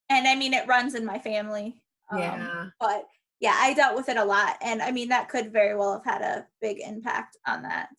[0.09, 1.81] and I mean it runs in my family.
[2.11, 2.65] Um, yeah.
[2.79, 3.05] but
[3.43, 6.05] yeah, I dealt with it a lot, and I mean that could very well have
[6.05, 7.89] had a big impact on that.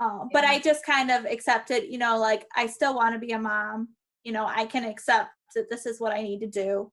[0.00, 3.32] Um, but I just kind of accepted, you know, like I still want to be
[3.32, 3.90] a mom.
[4.24, 6.90] You know, I can accept that this is what I need to do,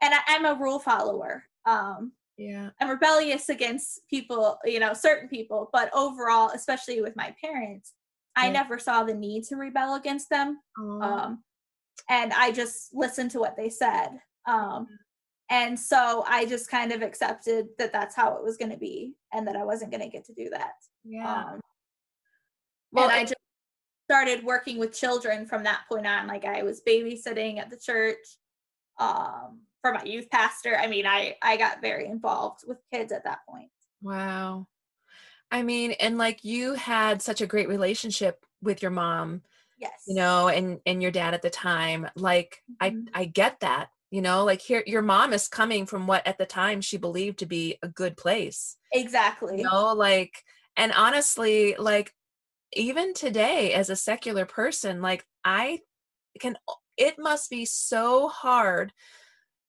[0.00, 1.44] and I, I'm a rule follower.
[1.66, 2.70] Um, Yeah.
[2.80, 7.92] I'm rebellious against people, you know, certain people, but overall, especially with my parents,
[8.34, 8.52] I Yeah.
[8.52, 10.60] never saw the need to rebel against them
[11.02, 11.44] um,
[12.08, 14.08] and I just listened to what they said.
[14.46, 14.86] Um,
[15.52, 19.14] and so I just kind of accepted that that's how it was going to be,
[19.32, 20.72] and that I wasn't going to get to do that.
[21.04, 21.44] yeah.
[21.52, 21.60] Um,
[22.90, 23.34] Well, and I just
[24.10, 26.26] started working with children from that point on.
[26.26, 28.18] Like I was babysitting at the church
[28.98, 30.76] um, for my youth pastor.
[30.76, 33.70] I mean, I I got very involved with kids at that point.
[34.02, 34.66] Wow.
[35.50, 39.42] I mean, and like you had such a great relationship with your mom,
[39.78, 40.02] Yes.
[40.06, 42.08] you know, and and your dad at the time.
[42.16, 43.08] Like Mhm.
[43.14, 43.90] I I get that.
[44.12, 47.40] You know, like here your mom is coming from what at the time she believed
[47.40, 48.78] to be a good place.
[48.92, 49.56] exactly.
[49.56, 50.44] You know, like
[50.76, 52.14] and honestly, like
[52.74, 55.80] even today as a secular person, like I
[56.40, 56.56] can
[56.98, 58.92] it must be so hard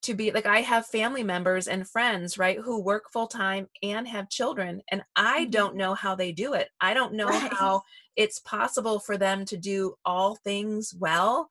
[0.04, 4.08] to be like I have family members and friends, right, who work full time and
[4.08, 5.48] have children and I Mhm.
[5.48, 6.70] don't know how they do it.
[6.82, 7.52] I don't know Right.
[7.52, 7.84] how
[8.18, 11.50] it's possible for them to do all things well,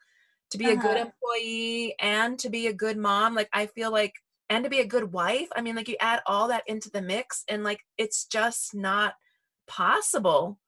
[0.53, 1.11] to be a good Uh-huh.
[1.11, 3.35] employee and to be a good mom.
[3.35, 4.15] Like I feel like
[4.49, 5.49] and to be a good wife.
[5.57, 9.15] I mean, like you add all that into the mix and like it's just not
[9.67, 10.59] possible.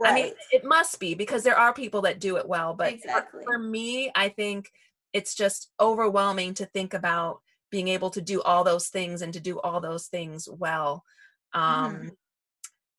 [0.00, 0.10] Right.
[0.10, 2.94] I mean, it must be because there are people that do it well, but for-
[2.94, 3.44] Exactly.
[3.44, 4.70] for, me, I think
[5.12, 9.40] it's just overwhelming to think about being able to do all those things and to
[9.40, 11.04] do all those things well.
[11.52, 12.16] Um Mhm.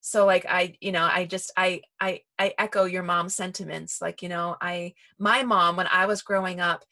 [0.01, 4.01] So like I, you know, I just I I I echo your mom's sentiments.
[4.01, 6.83] Like, you know, I my mom when I was growing up,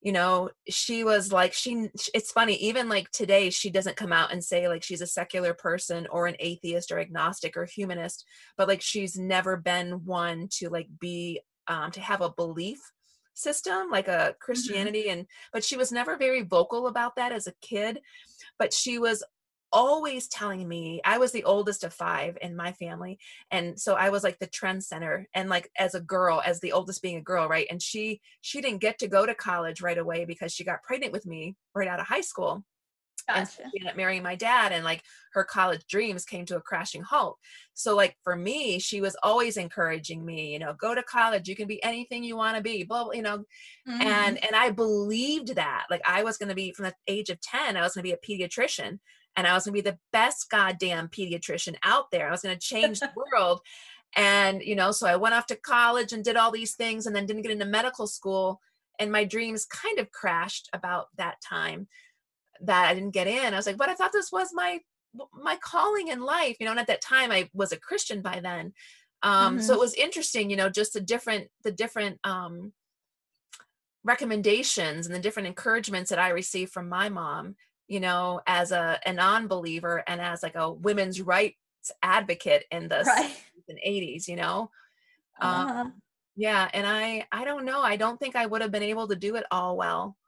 [0.00, 4.32] you know, she was like she it's funny even like today she doesn't come out
[4.32, 8.24] and say like she's a secular person or an atheist or agnostic or humanist
[8.56, 12.78] but like she's never been one to like be um to have a belief
[13.34, 17.54] system like a christianity and but she was never very vocal about that as a
[17.60, 17.98] kid
[18.58, 19.24] but she was
[19.74, 23.18] always telling me i was the oldest of five in my family
[23.50, 26.72] and so i was like the trend center and like as a girl as the
[26.72, 29.98] oldest being a girl right and she she didn't get to go to college right
[29.98, 32.64] away because she got pregnant with me right out of high school
[33.34, 36.60] and she ended up marrying my dad and like her college dreams came to a
[36.62, 37.38] crashing halt
[37.74, 41.56] so like for me she was always encouraging me you know go to college you
[41.56, 43.44] can be anything you want to be blah, blah you know
[43.86, 44.00] Mhm.
[44.00, 47.40] and and i believed that like i was going to be from the age of
[47.40, 48.98] 10 i was going to be a pediatrician
[49.36, 52.28] and i was going to be the best goddamn pediatrician out there.
[52.28, 53.60] I was going to change the world.
[54.16, 57.14] And you know so i went off to college and did all these things and
[57.14, 58.60] then didn't get into medical school.
[58.98, 61.88] And my dreams kind of crashed about that time
[62.60, 63.52] that i didn't get in.
[63.52, 64.80] I was like but i thought this was my
[65.32, 68.40] my calling in life you know and at that time i was a christian by
[68.40, 68.72] then.
[69.22, 69.76] Um so Mhm.
[69.76, 72.72] it was interesting you know just the different the different um
[74.04, 77.56] recommendations and the different encouragements that I received from my mom,
[77.88, 81.56] you know, as a, a non-believer and as like a women's rights
[82.02, 83.44] advocate in the Right.
[83.68, 84.70] 80s, you know.
[85.40, 85.90] Um, Uh-huh.
[86.36, 87.82] yeah, and I I don't know.
[87.82, 90.18] I don't think I would have been able to do it all well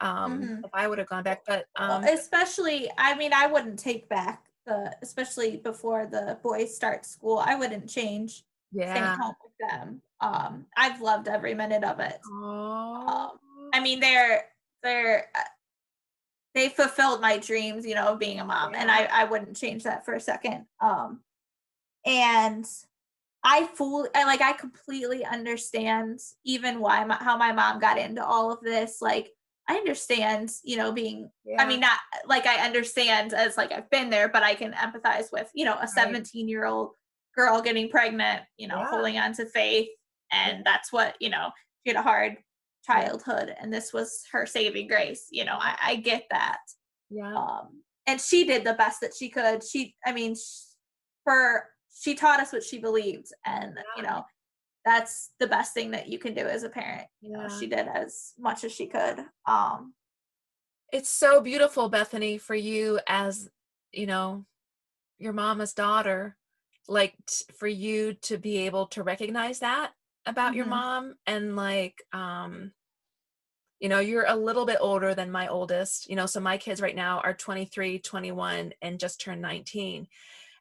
[0.00, 0.64] um Mhm.
[0.64, 4.08] if I would have gone back, but Well, um especially, I mean, I wouldn't take
[4.08, 7.38] back the, especially before the boys start school.
[7.38, 9.16] I wouldn't change yeah.
[9.18, 10.02] home with them.
[10.20, 12.20] Um, I've loved every minute of it.
[12.26, 13.38] Oh.
[13.72, 14.50] I mean, they're
[14.82, 15.40] they're uh,
[16.54, 19.82] they fulfilled my dreams, you know, of being a mom, and I I wouldn't change
[19.84, 20.66] that for a second.
[20.80, 21.20] Um,
[22.06, 22.66] and
[23.42, 28.24] I fully, I like, I completely understand even why my, how my mom got into
[28.24, 29.02] all of this.
[29.02, 29.30] Like,
[29.68, 34.10] I understand, you know, being I mean, not like I understand as like I've been
[34.10, 36.92] there, but I can empathize with, you know, a 17 year old
[37.36, 38.88] girl getting pregnant, you know, Yeah.
[38.90, 39.88] holding on to faith.
[40.32, 41.50] And that's what, you know,
[41.84, 42.36] she had a hard
[42.86, 45.26] childhood and this was her saving grace.
[45.30, 46.58] You know, I, I get that.
[47.10, 47.34] yeah.
[47.34, 49.62] Um, and she did the best that she could.
[49.64, 50.34] She, I mean,
[51.24, 51.64] for,
[51.96, 53.28] she taught us what she believed.
[53.46, 54.24] And, you know,
[54.84, 57.06] that's the best thing that you can do as a parent.
[57.22, 57.58] You know, Yeah.
[57.58, 59.24] she did as much as she could.
[59.46, 59.94] Um,
[60.92, 63.48] it's so beautiful bethany for you as
[63.90, 64.44] you know
[65.18, 66.36] your mama's daughter
[66.88, 69.92] like t- for you to be able to recognize that
[70.26, 70.70] about your Mhm.
[70.70, 72.72] mom and like um
[73.80, 76.80] you know you're a little bit older than my oldest you know so my kids
[76.80, 80.06] right now are 23 21 and just turned 19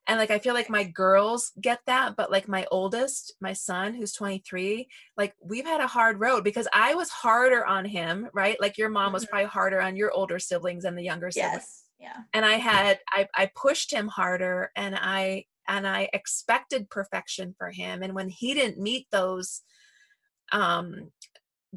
[0.07, 3.93] and like i feel like my girls get that but like my oldest my son
[3.93, 8.59] who's 23 like we've had a hard road because i was harder on him right
[8.59, 9.29] like your mom was Mhm.
[9.29, 11.85] probably harder on your older siblings and the younger siblings yes.
[11.99, 12.23] Yeah.
[12.33, 17.69] and i had I, I pushed him harder and i and i expected perfection for
[17.71, 19.61] him and when he didn't meet those
[20.51, 21.11] um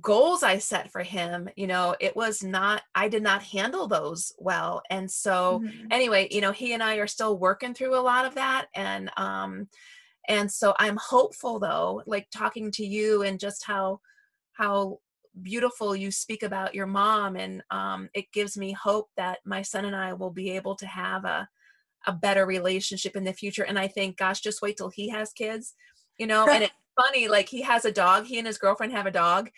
[0.01, 4.33] goals i set for him you know it was not i did not handle those
[4.38, 5.88] well and so Mhm.
[5.90, 9.11] anyway you know he and i are still working through a lot of that and
[9.16, 9.68] um
[10.29, 14.01] and so i'm hopeful though like talking to you and just how
[14.53, 14.99] how
[15.42, 19.85] beautiful you speak about your mom and um it gives me hope that my son
[19.85, 21.49] and i will be able to have a
[22.07, 25.33] a better relationship in the future and i think gosh just wait till he has
[25.33, 25.75] kids
[26.19, 27.29] you know and it's funny.
[27.29, 28.25] Like he has a dog.
[28.25, 29.51] He and his girlfriend have a dog,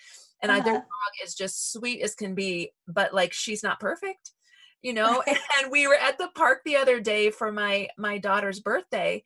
[0.42, 0.62] and uh-huh.
[0.62, 2.72] their dog is just sweet as can be.
[2.86, 4.32] But like she's not perfect,
[4.82, 5.22] you know.
[5.26, 9.22] and we were at the park the other day for my my daughter's birthday,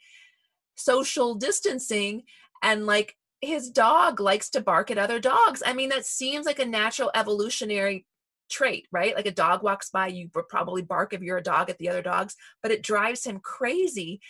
[0.77, 2.23] social distancing,
[2.63, 5.63] and like his dog likes to bark at other dogs.
[5.67, 8.07] I mean, that seems like a natural evolutionary
[8.53, 9.17] trait, right?
[9.17, 11.89] Like a dog walks by, you would probably bark if you're a dog at the
[11.89, 14.21] other dogs, but it drives him crazy.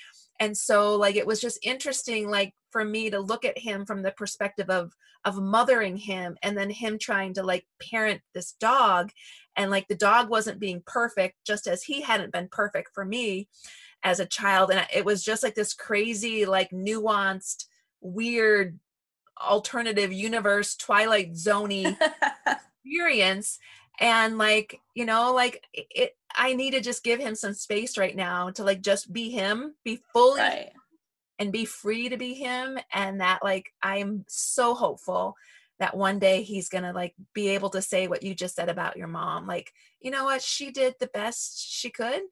[0.41, 4.03] And so like it was just interesting like for me to look at him from
[4.03, 4.93] the perspective of
[5.25, 9.13] of mothering him and then him trying to like parent this dog
[9.57, 13.49] and like the dog wasn't being perfect just as he hadn't been perfect for me
[14.03, 17.67] as a child and it was just like this crazy like nuanced
[18.01, 18.81] weird
[19.41, 21.97] alternative universe twilight zony
[22.85, 23.59] experience
[24.01, 28.17] and like you know like it i need to just give him some space right
[28.17, 30.73] now to like just be him be fully right.
[31.39, 35.37] and be free to be him and that like i'm so hopeful
[35.79, 38.97] that one day he's gonna like be able to say what you just said about
[38.97, 42.23] your mom like you know what she did the best she could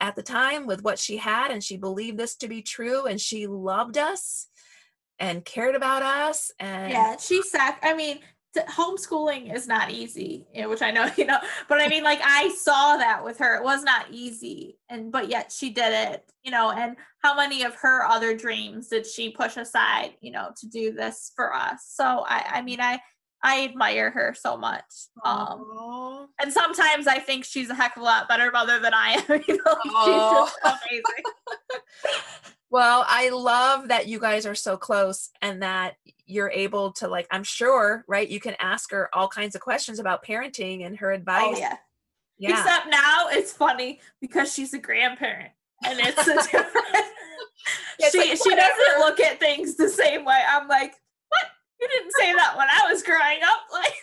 [0.00, 3.20] at the time with what she had and she believed this to be true and
[3.20, 4.48] she loved us
[5.18, 8.18] and cared about us and yeah she sac i mean
[8.60, 11.38] homeschooling is not easy which i know you know
[11.68, 13.56] but i mean like i saw that with her.
[13.56, 17.62] It was not easy and but yet she did it you know and how many
[17.62, 21.84] of her other dreams did she push aside you know to do this for us?
[21.86, 23.00] So i i mean i
[23.42, 24.84] i admire her so much
[25.24, 29.12] um and sometimes i think she's a heck of a lot better mother than i
[29.28, 30.04] am you know Aww.
[30.04, 32.12] she's just amazing.
[32.72, 35.96] Well, I love that you guys are so close and that
[36.32, 38.28] you're able to like I'm sure, right?
[38.28, 41.56] You can ask her all kinds of questions about parenting and her oh, advice.
[41.56, 41.76] Oh, yeah.
[42.38, 42.50] yeah.
[42.50, 45.52] Except now it's funny because she's a grandparent
[45.84, 46.86] and it's a different
[47.98, 50.40] it's she like, she doesn't look at things the same way.
[50.48, 50.94] I'm like,
[51.28, 51.46] "What?
[51.80, 53.94] You didn't say that when I was growing up." Like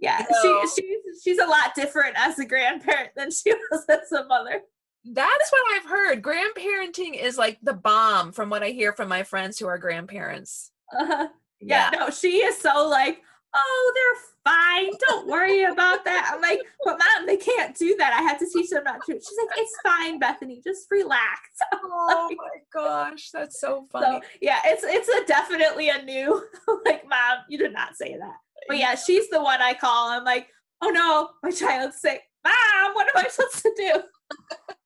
[0.00, 4.24] Yeah, she she's she's a lot different as a grandparent than she was as a
[4.24, 4.62] mother.
[5.04, 6.22] That's what I've heard.
[6.22, 10.70] Grandparenting is like the bomb from what I hear from my friends who are grandparents.
[10.98, 11.28] Uh-huh.
[11.60, 11.90] Yeah.
[11.92, 13.22] yeah, no, she is so like,
[13.54, 14.90] oh, they're fine.
[15.08, 16.30] Don't worry about that.
[16.32, 18.12] I'm like, but mom, they can't do that.
[18.12, 19.12] I have to teach them not to.
[19.12, 20.60] She's like, it's fine, Bethany.
[20.64, 21.40] Just relax.
[21.74, 24.20] oh like, my gosh, that's so funny.
[24.20, 26.44] So, yeah, it's it's a definitely a new
[26.84, 28.36] like, mom, you did not say that.
[28.68, 30.08] But yeah, she's the one I call.
[30.08, 30.48] I'm like,
[30.82, 32.22] oh no, my child's sick.
[32.44, 34.74] Mom, what am I supposed to do?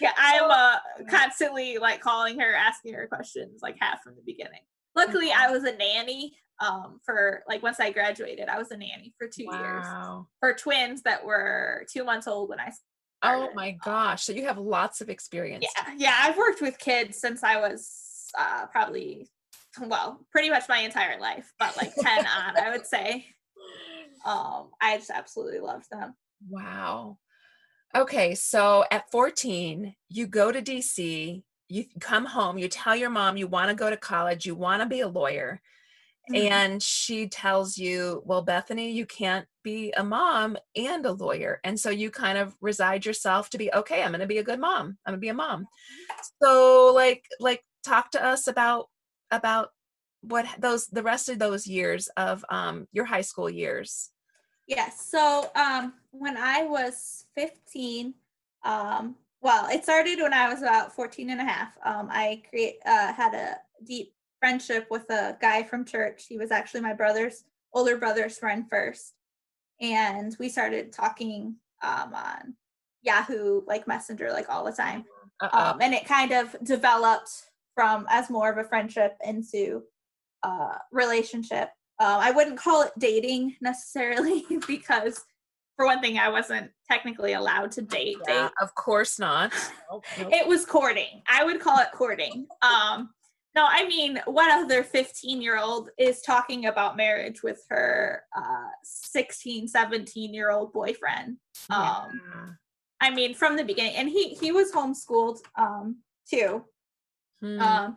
[0.00, 0.76] yeah, I'm uh,
[1.08, 4.60] constantly like calling her, asking her questions, like half from the beginning.
[4.96, 9.14] Luckily, I was a nanny um, for like once I graduated, I was a nanny
[9.18, 9.58] for two wow.
[9.60, 9.86] years
[10.40, 12.70] for twins that were two months old when I.
[13.22, 13.48] Oh started.
[13.50, 14.24] Oh my gosh!
[14.24, 15.66] So you have lots of experience.
[15.76, 16.16] Yeah, yeah.
[16.20, 19.28] I've worked with kids since I was uh, probably,
[19.82, 23.26] well, pretty much my entire life, but like ten on, I would say.
[24.22, 26.14] Um, I just absolutely love them.
[26.46, 27.16] Wow.
[27.96, 33.36] Okay, so at 14, you go to DC, you come home, you tell your mom
[33.36, 35.60] you want to go to college, you want to be a lawyer.
[36.30, 36.52] Mm-hmm.
[36.52, 41.60] And she tells you, Well, Bethany, you can't be a mom and a lawyer.
[41.64, 44.60] And so you kind of reside yourself to be okay, I'm gonna be a good
[44.60, 44.98] mom.
[45.04, 45.66] I'm gonna be a mom.
[46.42, 48.86] So like like talk to us about
[49.30, 49.70] about
[50.22, 54.10] what those the rest of those years of um your high school years.
[54.70, 55.04] Yes.
[55.04, 58.14] So um, when I was 15,
[58.64, 61.76] um, well, it started when I was about 14 and a half.
[61.84, 66.26] Um, I create uh, had a deep friendship with a guy from church.
[66.28, 69.14] He was actually my brother's older brother's friend first.
[69.80, 72.54] And we started talking um, on
[73.02, 75.04] Yahoo, like Messenger, like all the time.
[75.52, 77.30] Um, and it kind of developed
[77.74, 79.82] from as more of a friendship into
[80.44, 81.70] a relationship.
[82.00, 85.22] Um, I wouldn't call it dating necessarily because,
[85.76, 88.16] for one thing, I wasn't technically allowed to date.
[88.26, 88.50] Yeah, date.
[88.62, 89.52] Of course not.
[90.18, 91.22] it was courting.
[91.28, 92.46] I would call it courting.
[92.62, 93.10] Um,
[93.54, 98.68] no, I mean, what other 15 year old is talking about marriage with her uh,
[98.84, 101.36] 16, 17 year old boyfriend?
[101.68, 102.46] Um, yeah.
[103.00, 105.96] I mean, from the beginning, and he he was homeschooled um,
[106.28, 106.64] too.
[107.42, 107.60] Hmm.
[107.60, 107.96] Um,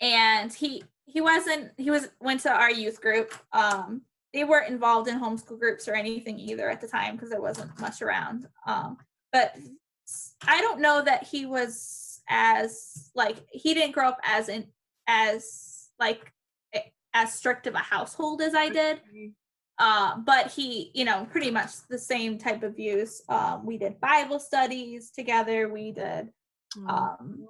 [0.00, 3.32] and he he wasn't he was went to our youth group.
[3.52, 4.02] Um
[4.34, 7.78] they weren't involved in homeschool groups or anything either at the time because there wasn't
[7.80, 8.46] much around.
[8.66, 8.98] Um
[9.32, 9.56] but
[10.46, 14.64] i don't know that he was as like he didn't grow up as in
[15.08, 16.32] as like
[17.12, 19.00] as strict of a household as i did.
[19.78, 23.20] Uh, but he you know pretty much the same type of views.
[23.28, 25.68] Um, we did bible studies together.
[25.68, 26.30] We did
[26.88, 27.46] um,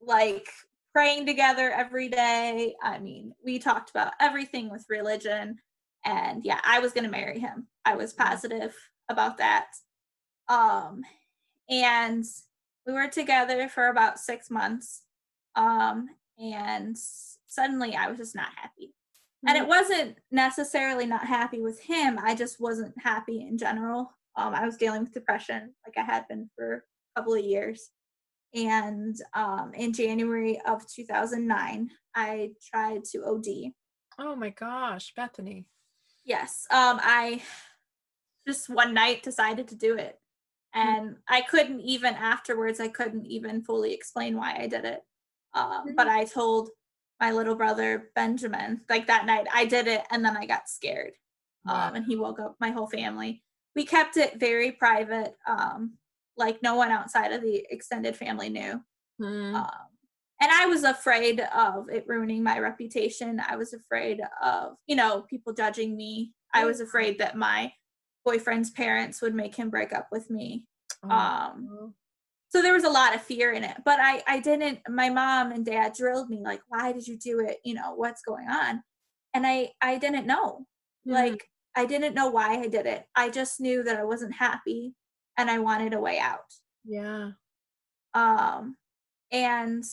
[0.00, 0.48] like
[0.92, 2.74] praying together every day.
[2.82, 5.58] I mean, we talked about everything with religion.
[6.04, 7.66] And yeah, I was going to marry him.
[7.84, 8.74] I was positive
[9.08, 9.66] about that.
[10.48, 11.02] Um,
[11.68, 12.24] and
[12.86, 15.02] we were together for about six months.
[15.56, 16.08] Um,
[16.38, 16.96] and
[17.46, 18.94] suddenly I was just not happy.
[19.46, 22.18] And it wasn't necessarily not happy with him.
[22.20, 24.12] I just wasn't happy in general.
[24.36, 26.84] Um, I was dealing with depression like I had been for
[27.16, 27.90] a couple of years.
[28.54, 33.72] And um, in January of 2009, I tried to OD.
[34.18, 35.66] Oh my gosh, Bethany.
[36.24, 36.66] Yes.
[36.70, 37.42] Um, I
[38.46, 40.18] just one night decided to do it.
[40.74, 45.00] And I couldn't even afterwards, I couldn't even fully explain why I did it.
[45.54, 46.70] Uh, But I told
[47.20, 51.12] my little brother Benjamin, like that night, I did it and then I got scared.
[51.66, 53.42] Um, and he woke up my whole family.
[53.74, 55.34] We kept it very private.
[55.46, 55.94] Um,
[56.38, 58.80] like no one outside of the extended family knew.
[59.20, 59.54] Hmm.
[59.54, 59.70] Um,
[60.40, 63.40] and I was afraid of it ruining my reputation.
[63.46, 66.32] I was afraid of, you know, people judging me.
[66.54, 67.72] I was afraid that my
[68.24, 70.64] boyfriend's parents would make him break up with me.
[71.02, 71.94] Oh, Um,
[72.50, 75.50] so there was a lot of fear in it, but I, I didn't, my mom
[75.52, 77.58] and dad drilled me like, why did you do it?
[77.64, 78.82] You know, what's going on?
[79.34, 80.66] And I, I didn't know.
[81.06, 81.12] Mhm.
[81.12, 81.44] Like,
[81.76, 83.04] I didn't know why I did it.
[83.14, 84.94] I just knew that I wasn't happy
[85.38, 86.52] and I wanted a way out.
[86.84, 87.30] yeah.
[88.14, 88.76] Um,
[89.30, 89.84] and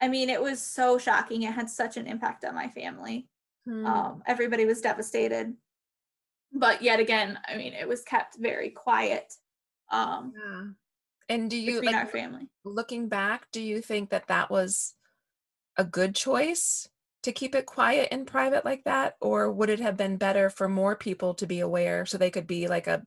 [0.00, 1.42] I mean, it was so shocking.
[1.42, 3.28] It had such an impact on my family.
[3.66, 3.86] Hmm.
[3.86, 5.54] Um, everybody was devastated.
[6.52, 9.32] But yet again, I mean, it was kept very quiet
[9.90, 10.64] um, yeah.
[11.28, 12.48] And do you like our family.
[12.64, 14.94] looking back, do you think that that was
[15.76, 16.88] a good choice
[17.22, 20.68] to keep it quiet and private like that or would it have been better for
[20.68, 23.02] more people to be aware so they could be like a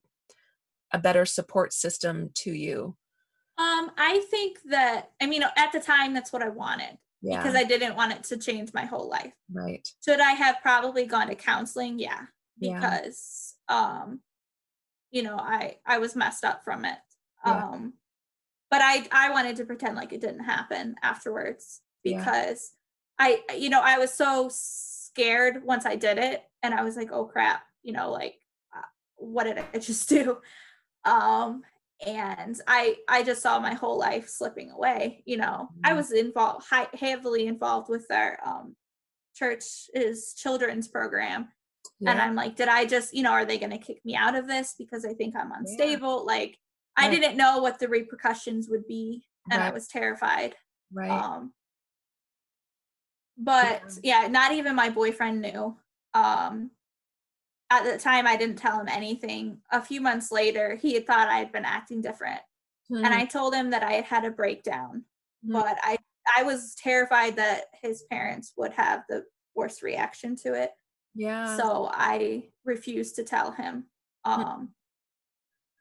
[0.92, 2.96] a better support system to you?
[3.58, 7.42] Um, I think that I mean at the time that's what I wanted Yeah.
[7.42, 9.34] because I didn't want it to change my whole life.
[9.52, 9.88] right.
[10.06, 11.98] Should I have probably gone to counseling?
[12.00, 12.26] Yeah,
[12.60, 12.76] Yeah.
[12.80, 14.22] because um,
[15.12, 16.98] you know, I I was messed up from it.
[17.46, 17.66] Yeah.
[17.66, 17.94] Um,
[18.70, 22.20] but I I wanted to pretend like it didn't happen afterwards Yeah.
[22.20, 22.74] because
[23.18, 27.12] I you know I was so scared once I did it and I was like
[27.12, 28.36] oh crap you know like
[28.76, 28.82] uh,
[29.16, 30.38] what did I just do
[31.08, 31.64] um
[32.06, 35.96] and I I just saw my whole life slipping away you know I Mhm.
[35.98, 38.76] was involved hi- heavily involved with their um
[39.36, 41.48] church's children's program
[42.06, 44.36] and I'm like, did I just, you know, are they going to kick me out
[44.36, 46.26] of this because I think I'm unstable?
[46.26, 46.58] Like,
[46.96, 50.56] I didn't know what the repercussions would be, and I was terrified.
[50.92, 51.10] right.
[51.10, 51.54] Um,
[53.38, 54.28] but yeah.
[54.28, 55.78] not even my boyfriend knew.
[56.14, 56.72] Um,
[57.70, 59.62] at the time, I didn't tell him anything.
[59.72, 62.40] A few months later, he had thought I had been acting different,
[62.90, 63.14] and Hmm.
[63.14, 65.06] I told him that I had had a breakdown.
[65.46, 65.54] Mhm.
[65.54, 65.98] But I,
[66.38, 70.72] I was terrified that his parents would have the worst reaction to it.
[71.16, 71.58] yeah.
[71.58, 73.86] so I refused to tell him.
[74.26, 74.32] Hmm.
[74.42, 74.76] Um,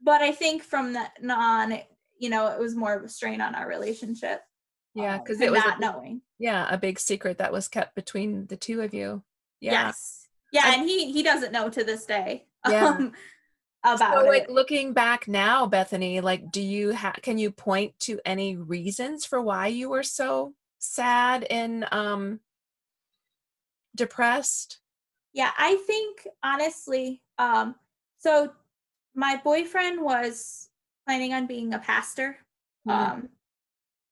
[0.01, 1.79] but I think from that on,
[2.19, 4.43] you know, it was more of a strain on our relationship.
[4.95, 6.23] yeah, um, cuz and it was not big- knowing.
[6.39, 9.23] yeah, a big secret that was kept between the two of you.
[9.61, 9.73] Yeah.
[9.89, 10.26] Yes,
[10.57, 12.47] yeah, I- and he he doesn't know to this day.
[12.69, 12.87] Yeah.
[12.89, 13.13] Um,
[13.85, 14.51] about so like it.
[14.51, 19.41] looking back now bethany like do you ha- can you point to any reasons for
[19.41, 22.41] why you were so sad and um
[23.95, 24.81] depressed
[25.33, 27.75] Yeah, I think honestly, um,
[28.19, 28.51] so
[29.15, 30.69] my boyfriend was
[31.07, 32.39] planning on being a pastor.
[32.89, 32.93] Mhm.
[32.93, 33.29] um,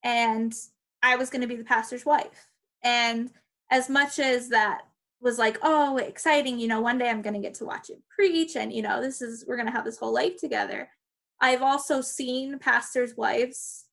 [0.05, 0.55] and
[1.03, 2.49] I was going to be the pastor's wife.
[2.83, 3.31] And
[3.71, 4.83] as much as that
[5.25, 8.03] was like, oh, exciting, you know, one day I'm going to get to watch him
[8.15, 10.89] preach, and you know, this is we're going to have this whole life together.
[11.41, 13.87] I've also seen pastors' wives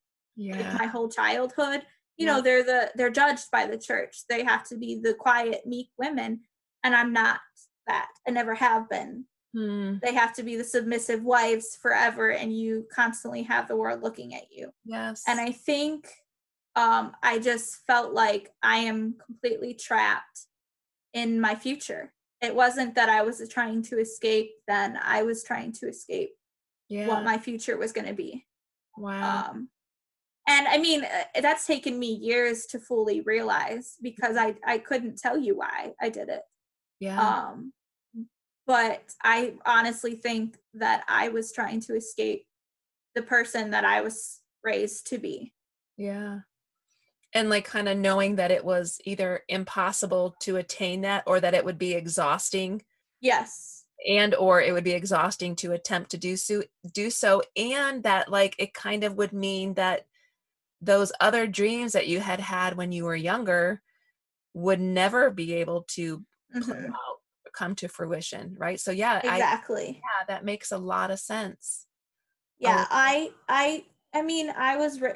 [0.52, 1.84] like yeah my whole childhood.
[2.18, 2.36] You Yeah.
[2.36, 4.24] know, they're the they're judged by the church.
[4.30, 6.42] They have to be the quiet, meek women,
[6.84, 7.40] and I'm not
[7.88, 8.10] that.
[8.28, 12.88] I never have been Hmm, they have to be the submissive wives forever and you
[12.90, 16.08] constantly have the world looking at you yes and i think
[16.78, 20.48] um i just felt like i am completely trapped
[21.14, 22.14] in my future.
[22.42, 26.32] It wasn't that i was trying to escape then i was trying to escape
[26.90, 27.08] yeah.
[27.08, 28.46] what my future was going to be.
[28.98, 29.50] Wow.
[29.52, 29.70] Um
[30.48, 35.20] and i mean uh, that's taken me years to fully realize because i i couldn't
[35.20, 36.42] tell you why i did it.
[37.00, 37.22] Yeah.
[37.22, 37.74] Um
[38.66, 42.46] but i honestly think that i was trying to escape
[43.14, 45.54] the person that i was raised to be.
[45.98, 46.40] Yeah
[47.34, 51.54] and like kind of knowing that it was either impossible to attain that or that
[51.54, 52.82] it would be exhausting
[53.22, 56.64] yes and or it would be exhausting to attempt to do so
[56.94, 60.06] do so and that like it kind of would mean that
[60.82, 63.82] those other dreams that you had had when you were younger
[64.54, 66.26] would never be able to
[66.56, 66.90] Mhm.
[66.90, 66.96] out,
[67.54, 70.02] come to fruition right so yeah I, Exactly.
[70.04, 71.86] yeah that makes a lot of sense
[72.60, 72.88] yeah Oh.
[72.90, 75.14] i i i mean i was ra-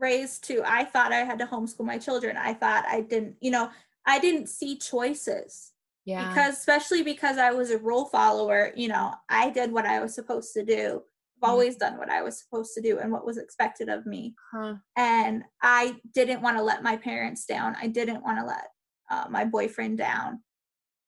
[0.00, 2.36] raised to i thought i had to homeschool my children.
[2.36, 3.70] I thought i didn't you know
[4.06, 5.72] i didn't see choices.
[6.04, 6.28] Yeah.
[6.28, 10.14] Because especially because i was a rule follower you know i did what i was
[10.14, 11.02] supposed to do.
[11.42, 11.52] I've Mhm.
[11.52, 14.34] always done what i was supposed to do and what was expected of me.
[14.52, 14.74] Huh.
[14.96, 17.76] and i didn't want to let my parents down.
[17.80, 18.68] I didn't want to let
[19.10, 20.42] uh, my boyfriend down.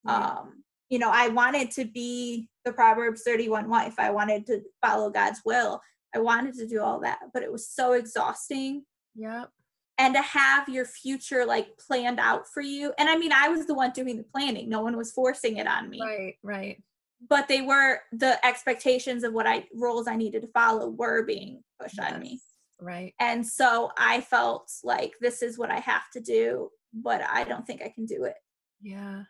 [0.04, 0.16] Yeah.
[0.38, 3.94] um you know i wanted to be the proverbs 31 wife.
[3.98, 5.80] I wanted to follow god's will
[6.14, 8.84] i wanted to do all that but it was so exhausting.
[9.14, 9.50] Yep.
[9.98, 13.66] And to have your future like planned out for you and i mean i was
[13.66, 16.00] the one doing the planning no one was forcing it on me.
[16.00, 16.82] Right right.
[17.28, 21.62] But they were the expectations of what i roles i needed to follow were being
[21.80, 22.40] pushed on me.
[22.80, 23.12] Right.
[23.20, 27.66] And so i felt like this is what i have to do but i don't
[27.66, 28.36] think i can do it.
[28.80, 29.24] Yeah.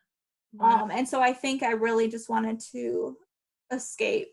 [0.53, 0.85] Wow.
[0.85, 3.17] um and so i think i really just wanted to
[3.73, 4.29] escape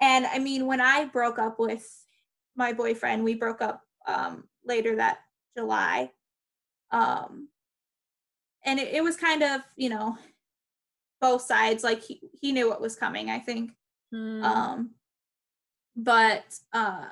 [0.00, 1.86] and i mean when i broke up with
[2.56, 5.18] my boyfriend we broke up um later that
[5.56, 6.10] july.
[6.90, 7.48] Um
[8.64, 10.16] and it, it was kind of you know
[11.20, 13.72] both sides like he, he knew what was coming i think.
[14.12, 14.42] Hmm.
[14.42, 14.90] um
[15.96, 17.06] but uh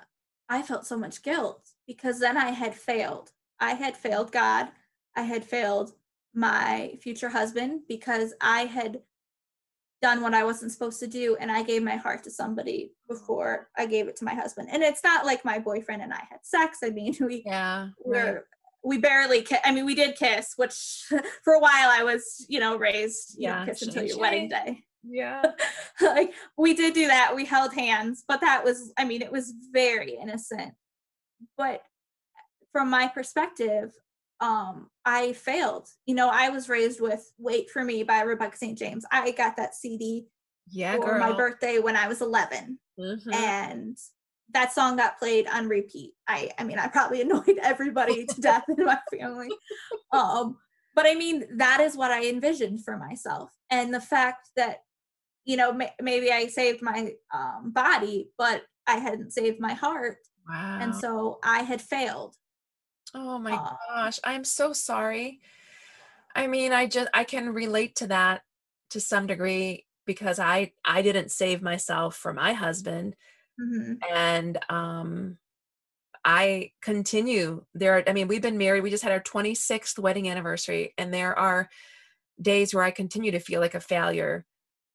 [0.49, 3.31] i felt so much guilt because then i had failed.
[3.61, 4.69] I had failed god.
[5.17, 5.93] I had failed
[6.35, 9.01] my future husband because i had
[10.03, 13.69] done what i wasn't supposed to do and i gave my heart to somebody before
[13.77, 14.69] i gave it to my husband.
[14.71, 16.79] And it's not like my boyfriend and i had sex.
[16.85, 18.43] I mean we yeah we're right.
[18.85, 21.05] we barely ki- i mean we did kiss which
[21.45, 24.49] for a while i was you know raised you Yeah, know kiss until your wedding
[24.49, 24.81] day.
[25.07, 25.43] Yeah.
[26.01, 27.35] Like we did do that.
[27.37, 30.75] We held hands but that was i mean it was very innocent.
[31.57, 31.83] But
[32.73, 33.93] from my perspective
[34.41, 35.89] um i failed.
[36.07, 39.05] You know i was raised with wait for me by rebecca st james.
[39.11, 40.27] I got that cd
[40.71, 41.19] yeah for girl.
[41.21, 43.35] my birthday when i was 11 Mhm.
[43.35, 43.97] and
[44.53, 46.13] that song got played on repeat.
[46.29, 49.49] I i mean i probably annoyed everybody to death in my family.
[50.13, 50.57] Um
[50.95, 54.79] but i mean that is what i envisioned for myself and the fact that
[55.45, 60.19] you know ma- maybe i saved my um body but i hadn't saved my heart
[60.49, 60.79] wow.
[60.81, 62.35] and so i had failed
[63.15, 65.41] Oh my Uh, gosh, I'm so sorry.
[66.35, 68.45] I mean, I just I can relate to that
[68.91, 73.17] to some degree because I I didn't save myself for my husband
[73.59, 74.05] Mhm.
[74.11, 75.39] and um
[76.25, 78.83] I continue there I mean, we've been married.
[78.83, 81.71] We just had our 26th wedding anniversary and there are
[82.43, 84.47] days where I continue to feel like a failure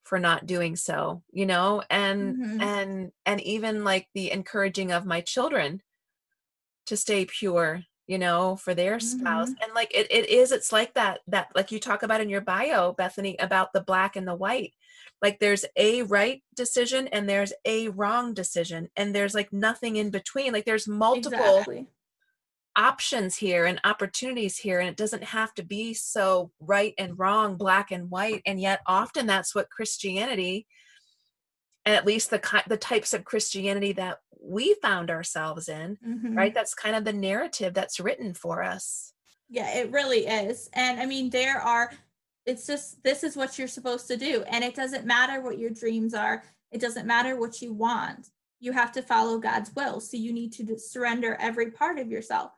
[0.06, 1.84] for not doing so, you know?
[1.90, 2.60] And Mhm.
[2.60, 5.84] and and even like the encouraging of my children
[6.88, 9.64] to stay pure you know for their spouse mm-hmm.
[9.64, 12.42] and like it, it is it's like that that like you talk about in your
[12.42, 14.74] bio bethany about the black and the white.
[15.22, 20.10] Like there's a right decision and there's a wrong decision and there's like nothing in
[20.10, 20.54] between.
[20.54, 21.88] Like there's multiple exactly.
[22.76, 27.58] options here and opportunities here and it doesn't have to be so right and wrong
[27.58, 30.66] black and white and yet often that's what christianity
[31.96, 36.36] at least the the types of christianity that we found ourselves in Mhm.
[36.36, 39.14] right that's kind of the narrative that's written for us
[39.52, 40.70] Yeah, it really is.
[40.74, 41.92] And I mean, there are,
[42.46, 44.44] it's just, this is what you're supposed to do.
[44.44, 48.30] And it doesn't matter what your dreams are, it doesn't matter what you want.
[48.60, 50.00] You have to follow God's will.
[50.02, 52.52] So you need to surrender every part of yourself.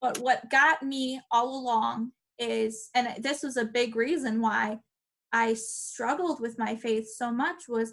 [0.00, 4.80] But what got me all along is, and this was a big reason why
[5.34, 7.92] I struggled with my faith so much was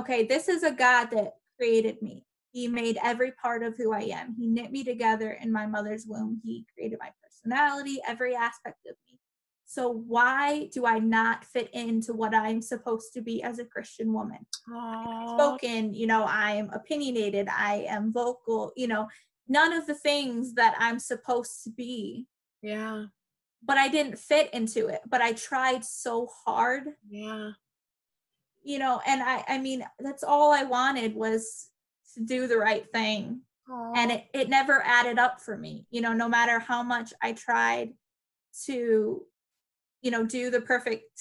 [0.00, 2.24] okay, this is a God that created me.
[2.52, 4.34] He made every part of who I am.
[4.38, 6.40] He knit me together in my mother's womb.
[6.44, 9.18] He created my personality, every aspect of me.
[9.66, 14.12] So why do I not fit into what I'm supposed to be as a Christian
[14.12, 14.46] woman?
[15.26, 19.08] Spoken, you know, I'm opinionated, I am vocal, you know,
[19.48, 22.26] none of the things that I'm supposed to be.
[22.62, 23.06] yeah
[23.64, 25.00] But I didn't fit into it.
[25.08, 27.50] But I tried so hard yeah
[28.64, 31.68] you know and i i mean that's all i wanted was
[32.14, 33.40] to do the right thing.
[33.96, 37.32] And it, it never added up for me you know no matter how much i
[37.32, 37.92] tried
[38.66, 39.22] to
[40.02, 41.20] you know do the perfect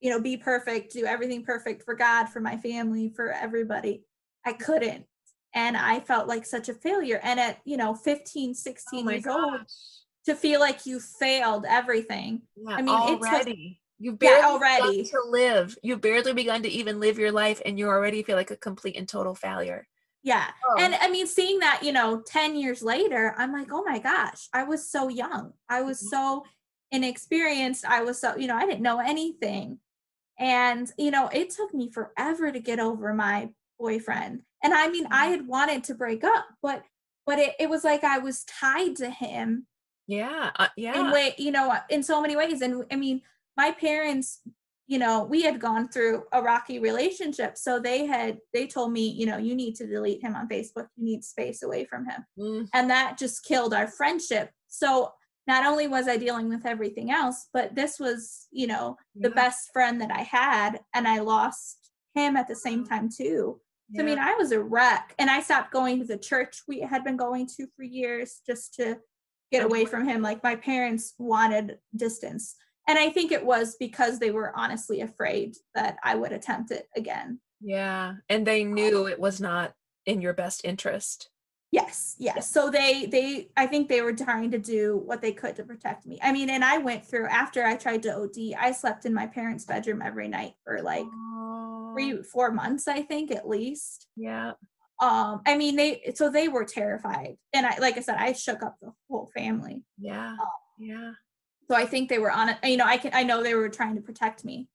[0.00, 4.04] you know be perfect do everything perfect for god for my family for everybody
[4.46, 5.04] i couldn't.
[5.54, 7.20] And i felt like such a failure.
[7.22, 9.60] And at you know 15 oh 16 my years old
[10.26, 12.42] to feel like you failed everything.
[12.56, 15.12] Yeah, I mean, it took- already you've Yeah, barely begun already.
[15.12, 18.50] to live you've barely begun to even live your life and you already feel like
[18.50, 19.88] a complete and total failure
[20.22, 20.50] Yeah.
[20.68, 20.78] Oh.
[20.78, 24.48] And I mean, seeing that, you know, 10 years later, I'm like, oh my gosh,
[24.52, 25.54] I was so young.
[25.68, 26.08] I was Mhm.
[26.08, 26.44] so
[26.90, 27.84] inexperienced.
[27.84, 29.80] I was so, you know, I didn't know anything.
[30.38, 34.44] And, you know, it took me forever to get over my boyfriend.
[34.64, 35.28] And I mean, I Mhm.
[35.28, 36.84] had wanted to break up, but
[37.26, 39.66] but it, it was like I was tied to him
[40.06, 41.10] yeah, uh, in yeah.
[41.10, 42.60] way, you know, in so many ways.
[42.62, 43.22] And I mean,
[43.58, 44.40] my parents,
[44.86, 47.58] you know, we had gone through a rocky relationship.
[47.58, 50.86] So they had they told me, you know, you need to delete him on Facebook.
[50.96, 52.24] You need space away from him.
[52.38, 54.50] Mm, And that just killed our friendship.
[54.68, 55.12] So
[55.46, 59.34] not only was I dealing with everything else, but this was, you know, the yeah,
[59.34, 63.60] best friend that I had, and I lost him at the same time too.
[63.94, 64.18] So, I mean.
[64.18, 67.46] I was a wreck, and I stopped going to the church we had been going
[67.56, 68.98] to for years just to
[69.50, 70.20] get away from him.
[70.20, 72.54] Like my parents wanted distance,
[72.88, 76.88] and I think it was because they were honestly afraid that I would attempt it
[76.96, 77.38] again.
[77.60, 79.74] Yeah, and they knew it was not
[80.06, 81.28] in your best interest.
[81.70, 82.50] Yes, yes.
[82.50, 86.06] So they they I think they were trying to do what they could to protect
[86.06, 86.18] me.
[86.22, 89.26] I mean, and I went through after I tried to OD, I slept in my
[89.26, 91.04] parents' bedroom every night for like
[91.92, 94.06] three, four months, I think, at least.
[94.16, 94.52] Yeah,
[95.02, 97.36] Um, I mean, they so they were terrified.
[97.52, 99.82] And I like I said, I shook up the whole family.
[100.00, 100.46] yeah, Oh.
[100.78, 101.10] yeah.
[101.70, 103.68] So I think they were on it, you know, I can I know they were
[103.68, 104.68] trying to protect me.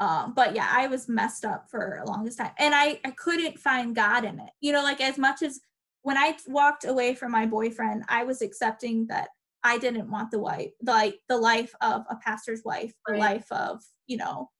[0.00, 2.52] Um, but yeah, I was messed up for a longest time.
[2.58, 4.50] And I I couldn't find God in it.
[4.60, 5.60] You know, like as much as
[6.02, 9.28] when I walked away from my boyfriend, I was accepting that
[9.64, 13.20] I didn't want the wife, like the life of a pastor's wife, the Right.
[13.20, 14.50] life of, you know,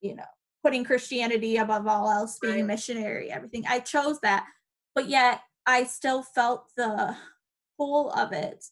[0.00, 0.24] you know,
[0.64, 3.64] putting Christianity above all else, being a missionary, everything.
[3.68, 4.46] I chose that.
[4.94, 7.16] But yet I still felt the
[7.78, 8.64] pull of it.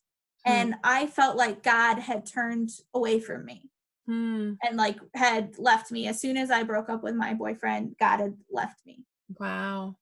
[0.45, 0.53] Hmm.
[0.53, 3.71] And I felt like God had turned away from me
[4.07, 4.55] Hmm.
[4.63, 7.97] and like had left me as soon as I broke up with my boyfriend.
[7.99, 9.05] God had left me.
[9.39, 9.97] Wow.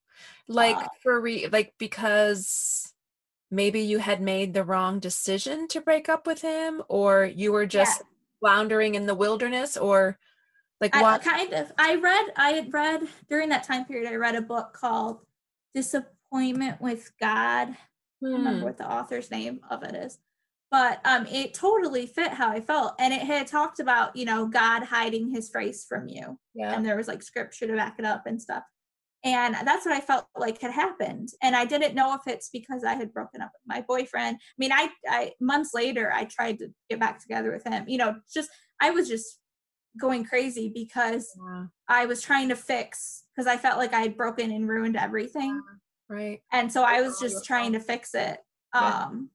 [0.48, 2.92] Like Uh, for re like because
[3.50, 7.66] maybe you had made the wrong decision to break up with him or you were
[7.66, 8.02] just
[8.40, 10.18] floundering in the wilderness or
[10.80, 11.72] like I what kind of.
[11.78, 12.32] I read.
[12.36, 14.08] I had read during that time period.
[14.10, 15.20] I read a book called
[15.74, 17.76] "Disappointment with God." I
[18.22, 18.64] don't remember Hmm.
[18.64, 20.18] what the author's name of it is,
[20.76, 24.46] but um, it totally fit how I felt, and it had talked about you know
[24.46, 26.74] God hiding His face from you, yeah.
[26.74, 28.62] and there was like scripture to back it up and stuff.
[29.24, 31.30] And that's what I felt like had happened.
[31.42, 34.36] And I didn't know if it's because I had broken up with my boyfriend.
[34.36, 37.88] I mean, I, I months later I tried to get back together with him.
[37.88, 39.40] You know, just I was just
[39.98, 44.16] going crazy because Yeah, I was trying to fix because I felt like I had
[44.18, 45.58] broken and ruined everything.
[46.10, 46.40] Right.
[46.52, 48.38] And so I was just trying to fix it.
[48.74, 49.06] Yeah.
[49.06, 49.30] Um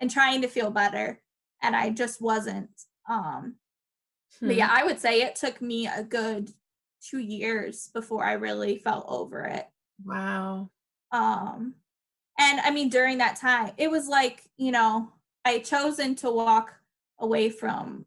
[0.00, 1.20] and trying to feel better.
[1.62, 2.70] And I just wasn't.
[3.08, 3.56] Um
[4.40, 4.58] but Hmm.
[4.58, 6.52] yeah, I would say it took me a good
[7.02, 9.66] two years before I really felt over it.
[10.04, 10.70] Wow.
[11.12, 11.74] Um,
[12.38, 15.12] and I mean, during that time, it was like, you know,
[15.44, 16.72] I chosen to walk
[17.18, 18.06] away from,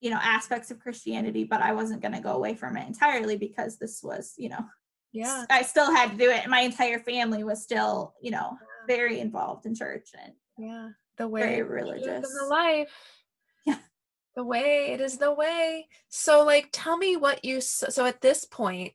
[0.00, 3.36] you know, aspects of Christianity, but I wasn't going to go away from it entirely
[3.36, 4.64] because this was, you know,
[5.12, 5.46] Yeah.
[5.48, 6.42] I still had to do it.
[6.42, 8.58] And my entire family was still, you know,
[8.88, 10.88] very involved in church and Yeah.
[11.18, 12.38] The way very is religious.
[12.40, 13.22] the life.
[13.66, 13.78] Yeah.
[14.36, 15.88] The way it is the way.
[16.08, 18.94] So like tell me what you so at this point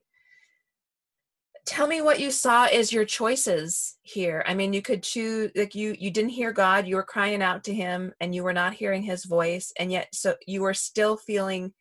[1.68, 4.44] tell me what you saw as your choices here.
[4.48, 7.66] I mean, you could choose like you you didn't hear God, you were crying out
[7.66, 11.18] to him and you were not hearing his voice and yet so you were still
[11.18, 11.74] feeling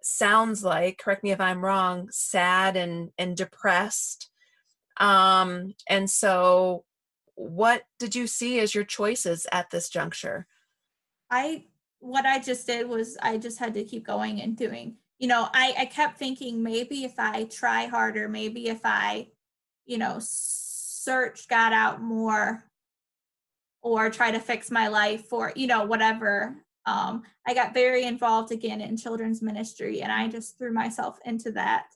[0.00, 4.30] sounds like correct me if I'm wrong, sad and and depressed.
[4.98, 6.84] Um and so
[7.36, 10.46] what did you see as your choices at this juncture?
[11.30, 11.64] I
[12.00, 14.96] what I just did was I just had to keep going and doing.
[15.18, 19.28] You know, I I kept thinking maybe if I try harder, maybe if I,
[19.84, 22.64] you know, search God out more
[23.82, 26.56] or try to fix my life or, you know, whatever.
[26.86, 31.52] Um I got very involved again in children's ministry and I just threw myself into
[31.52, 31.86] that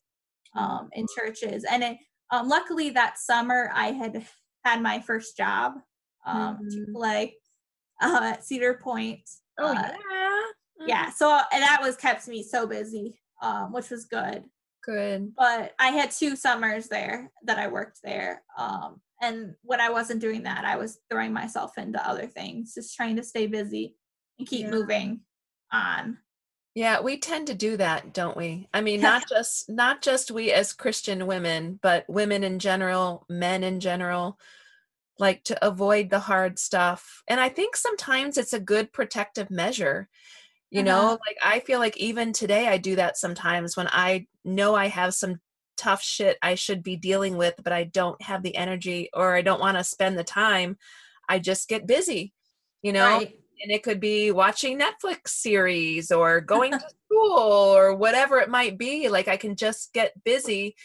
[0.55, 1.65] um in churches.
[1.65, 1.99] And it
[2.31, 4.27] um luckily that summer I had
[4.65, 5.75] had my first job
[6.27, 6.71] um Mhm.
[6.71, 7.35] Chick-fil-A
[8.03, 9.21] uh, at Cedar Point.
[9.59, 10.87] Oh Uh, yeah.
[10.87, 14.45] yeah so and that was kept me so busy um which was good
[14.83, 15.33] Good.
[15.37, 20.21] but i had two summers there that i worked there um and when i wasn't
[20.23, 23.97] doing that i was throwing myself into other things just trying to stay busy
[24.39, 24.71] and keep Yeah.
[24.71, 25.21] moving
[25.73, 26.17] on
[26.75, 28.69] Yeah, we tend to do that, don't we?
[28.73, 33.65] I mean, not just not just we as Christian women, but women in general, men
[33.65, 34.39] in general,
[35.19, 37.23] like to avoid the hard stuff.
[37.29, 40.09] And I think sometimes it's a good protective measure.
[40.71, 40.85] You Uh-huh.
[40.85, 44.89] know, like I feel like even today I do that sometimes when I know I
[44.89, 45.41] have some
[45.79, 49.43] tough shit I should be dealing with, but I don't have the energy or I
[49.43, 50.79] don't want to spend the time,
[51.29, 52.35] I just get busy,
[52.83, 53.23] you know?
[53.23, 53.40] Right.
[53.63, 58.79] And it could be watching Netflix series or going to school or whatever it might
[58.79, 59.09] be.
[59.09, 60.77] Like I can just get busy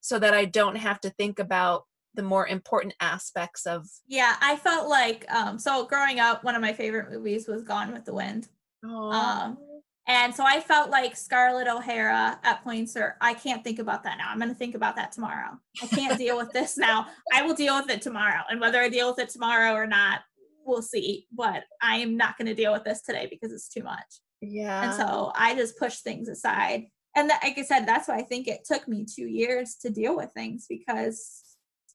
[0.00, 4.56] so that I don't have to think about the more important aspects of Yeah, I
[4.56, 8.14] felt like um so growing up, one of my favorite movies was Gone with the
[8.14, 8.48] Wind.
[8.84, 9.58] Um,
[10.06, 14.18] And so I felt like Scarlett O'Hara at points or I can't think about that
[14.18, 14.28] now.
[14.28, 15.58] I'm gonna think about that tomorrow.
[15.82, 17.06] I can't deal with this now.
[17.32, 18.42] I will deal with it tomorrow.
[18.50, 20.20] And whether I deal with it tomorrow or not,
[20.66, 21.26] we'll see.
[21.32, 24.20] But I am not gonna deal with this today because it's too much.
[24.40, 24.84] yeah.
[24.84, 26.86] And so I just push things aside.
[27.16, 29.90] And that, like I said, that's why I think it took me two years to
[29.90, 31.42] deal with things because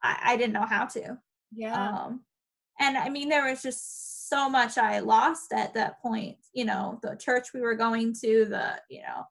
[0.01, 1.17] I, I didn't know how to.
[1.53, 1.89] yeah.
[1.89, 2.21] Um,
[2.79, 6.37] and I mean, there was just so much I lost at that point.
[6.53, 9.23] You know, the church we were going to, the, you know,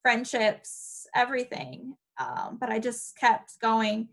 [0.00, 1.94] friendships, everything.
[2.18, 4.08] Um, but I just kept going.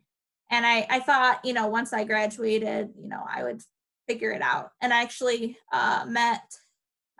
[0.52, 3.62] And I, I thought, you know, once I graduated, you know, I would
[4.10, 4.72] figure it out.
[4.82, 6.41] And I actually uh, met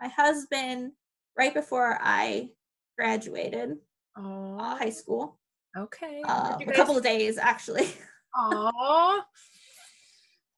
[0.00, 0.92] my husband
[1.38, 2.50] right before I
[2.98, 3.76] graduated
[4.16, 5.38] uh, high school.
[5.78, 6.22] okay.
[6.26, 7.88] Uh, a couple of days, actually.
[8.34, 9.20] Aw.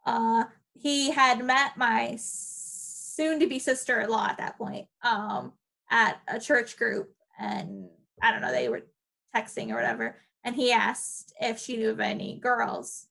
[0.07, 5.53] uh he had met my soon to be sister-in-law at that point um
[5.91, 7.89] at a church group and
[8.21, 8.83] i don't know they were
[9.35, 13.07] texting or whatever and he asked if she knew of any girls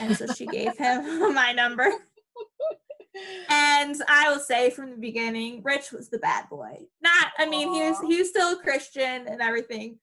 [0.00, 1.90] and so she gave him my number
[3.48, 6.76] and i will say from the beginning rich was the bad boy.
[7.02, 9.98] Not i mean he was he was still a christian and everything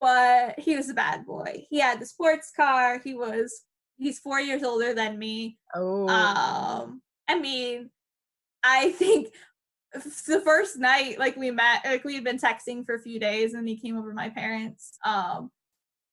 [0.00, 1.66] but he was a bad boy.
[1.68, 3.00] He had the sports car.
[3.02, 3.64] He was
[3.96, 5.58] he's four years older than me.
[5.74, 6.08] Oh.
[6.08, 7.90] um i mean
[8.62, 9.28] i think
[10.26, 13.54] the first night like we met like we had been texting for a few days
[13.54, 14.98] and he came over my parents.
[15.04, 15.50] Um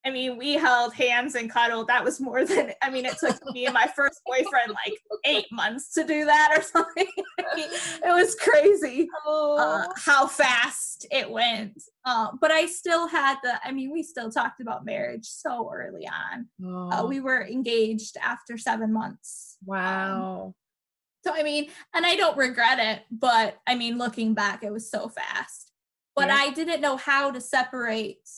[0.06, 3.40] i mean we held hands and cuddled that was more than i mean it took
[3.54, 7.08] me and my first boyfriend like eight months to do that or something
[7.40, 9.88] I mean, it was crazy uh, oh.
[9.98, 14.62] how fast it went uh, but i still had the i mean we still talked
[14.62, 19.58] about marriage so early on uh, Oh, we were engaged after seven months.
[19.62, 20.56] Um, wow.
[21.26, 24.90] so I mean, and I don't regret it, but I mean, looking back, it was
[24.90, 25.72] so fast.
[26.16, 26.36] But Yeah.
[26.36, 28.30] I didn't know how to separate,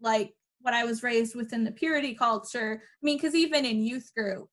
[0.00, 2.82] like what I was raised within the purity culture.
[2.82, 4.48] I mean, because even in youth group,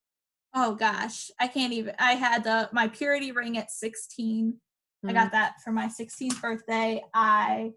[0.54, 1.96] oh gosh, I can't even.
[2.00, 4.60] I had the my purity ring at sixteen.
[5.06, 5.14] I Mm.
[5.14, 7.04] got that for my 16th birthday.
[7.14, 7.74] I,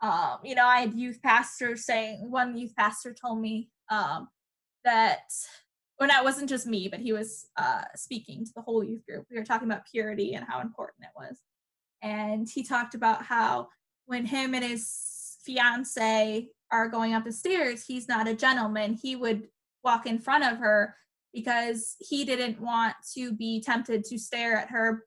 [0.00, 4.26] um, you know, I had youth pastors saying, one youth pastor told me um,
[4.84, 5.20] that,
[5.98, 9.26] when I wasn't just me, but he was uh, speaking to the whole youth group.
[9.30, 11.38] We were talking about purity and how important it was.
[12.02, 13.68] And he talked about how
[14.06, 18.94] when him and his fiance are going up the stairs, he's not a gentleman.
[18.94, 19.48] He would
[19.84, 20.96] walk in front of her
[21.34, 25.04] because he didn't want to be tempted to stare at her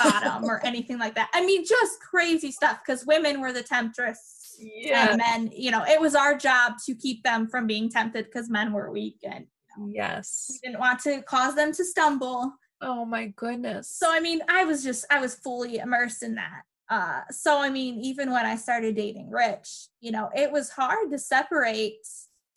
[0.00, 1.30] bottom or anything like that.
[1.34, 5.10] I mean, just crazy stuff because women were the temptress Yeah.
[5.10, 8.48] and men, you know, it was our job to keep them from being tempted because
[8.50, 9.46] men were weak and
[9.90, 10.50] Yes.
[10.50, 12.52] we didn't want to cause them to stumble.
[12.80, 13.90] Oh my goodness.
[13.90, 16.62] So I mean, I was just I was fully immersed in that.
[16.90, 21.10] Uh so I mean, even when I started dating Rich, you know, it was hard
[21.10, 22.06] to separate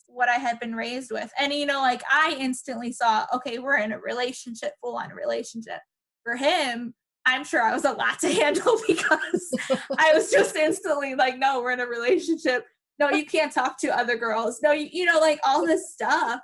[0.06, 1.30] what I had been raised with.
[1.38, 5.80] And you know, like I instantly saw, okay, we're in a relationship, full on relationship.
[6.22, 9.54] For him, I'm sure I was a lot to handle because
[9.98, 12.64] I was just instantly like, no, we're in a relationship.
[12.98, 14.60] No, you can't talk to other girls.
[14.62, 16.40] No, you, you know, like all this stuff.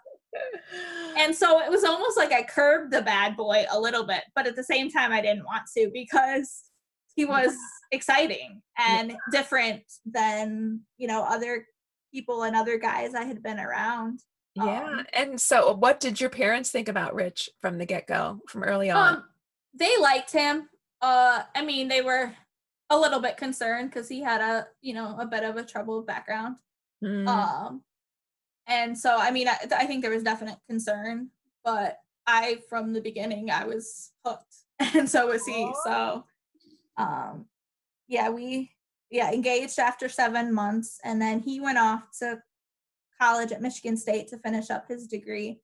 [1.16, 4.47] And so it was almost like I curbed the bad boy a little bit, but
[4.47, 6.64] at the same time, I didn't want to because
[7.19, 7.53] he was
[7.91, 11.66] exciting and different than, you know, other
[12.14, 14.21] people and other guys I had been around.
[14.55, 14.85] yeah.
[14.85, 18.89] um, and so what did your parents think about Rich from the get-go, from early
[18.91, 19.16] on?
[19.16, 19.25] Um,
[19.75, 20.69] they liked him.
[21.03, 22.31] Uh, I mean, they were
[22.89, 26.07] a little bit concerned because he had a, you know, a bit of a troubled
[26.07, 26.59] background.
[27.05, 27.83] Mm, Um,
[28.69, 31.31] and so, I mean, I, I think there was definite concern,
[31.64, 31.99] but
[32.29, 34.55] I, from the beginning, I was hooked,
[34.95, 35.73] and so was he.
[35.85, 36.25] So,
[36.99, 37.46] um,
[38.09, 38.72] yeah, we,
[39.11, 42.42] yeah, engaged after seven months, and then he went off to
[43.20, 45.61] college at Michigan State to finish up his degree.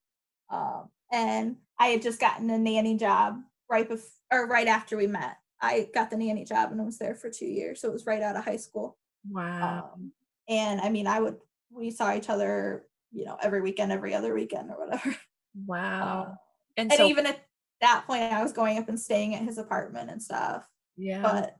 [0.50, 5.06] Um, and I had just gotten a nanny job right before, or right after we
[5.06, 5.36] met.
[5.60, 8.06] I got the nanny job and I was there for two years, so it was
[8.06, 8.96] right out of high school.
[9.30, 9.90] wow.
[9.94, 10.12] Um,
[10.48, 11.36] and I mean, I would
[11.70, 15.16] we saw each other, you know, every weekend, every other weekend, or whatever.
[15.66, 16.26] wow.
[16.28, 16.34] Uh,
[16.76, 17.40] and, and so even at
[17.80, 20.68] that point, I was going up and staying at his apartment and stuff.
[20.96, 21.22] Yeah.
[21.22, 21.56] But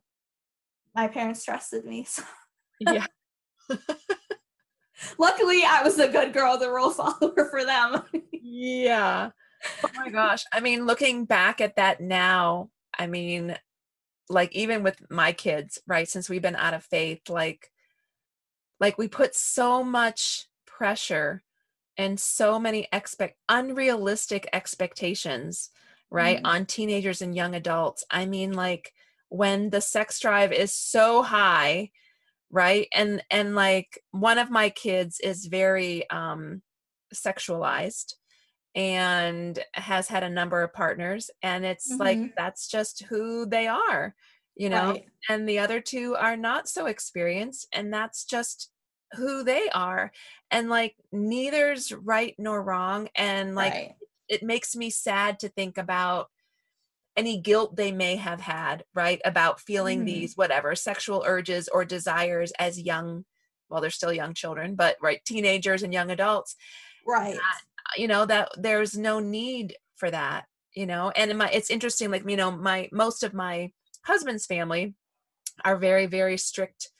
[0.95, 2.22] my parents trusted me, so
[2.80, 3.07] yeah.
[5.18, 8.03] Luckily, I was a good girl, the rule follower for them.
[8.32, 9.30] yeah.
[9.82, 10.45] Oh my gosh.
[10.53, 13.57] I mean, looking back at that now, I mean,
[14.28, 16.09] like even with my kids, right?
[16.09, 17.70] Since we've been out of faith, like
[18.80, 21.43] like we put so much pressure
[21.97, 25.70] and so many expect unrealistic expectations
[26.11, 26.47] right mm-hmm.
[26.47, 28.93] on teenagers and young adults i mean like
[29.35, 31.91] when the sex drive is so high
[32.53, 36.62] right and and like one of my kids is very um
[37.12, 38.14] sexualized
[38.76, 42.01] and has had a number of partners and it's mm-hmm.
[42.01, 44.14] like that's just who they are
[44.55, 45.07] you know right.
[45.28, 48.70] and the other two are not so experienced and that's just
[49.14, 50.12] who they are
[50.53, 53.95] and like neither's right nor wrong and like right.
[54.28, 56.28] it makes me sad to think about
[57.16, 60.06] any guilt they may have had right about feeling mm.
[60.06, 63.24] these whatever sexual urges or desires as young
[63.68, 66.56] well they're still young children but right teenagers and young adults
[67.06, 70.44] right that, you know that there's no need for that
[70.74, 73.70] you know and my it's interesting like you know my most of my
[74.04, 74.94] husband's family
[75.64, 76.90] are very very strict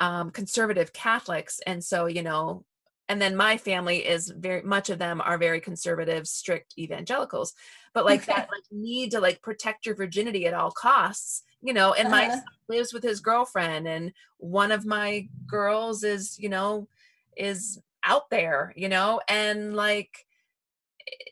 [0.00, 2.64] um, conservative Catholics, and so you know,
[3.08, 7.52] and then my family is very much of them are very conservative, strict evangelicals.
[7.92, 11.92] But like that like need to like protect your virginity at all costs, you know.
[11.92, 12.16] And uh-huh.
[12.16, 16.88] my son lives with his girlfriend, and one of my girls is you know
[17.36, 20.26] is out there, you know, and like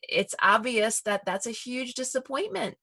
[0.09, 2.77] it's obvious that that's a huge disappointment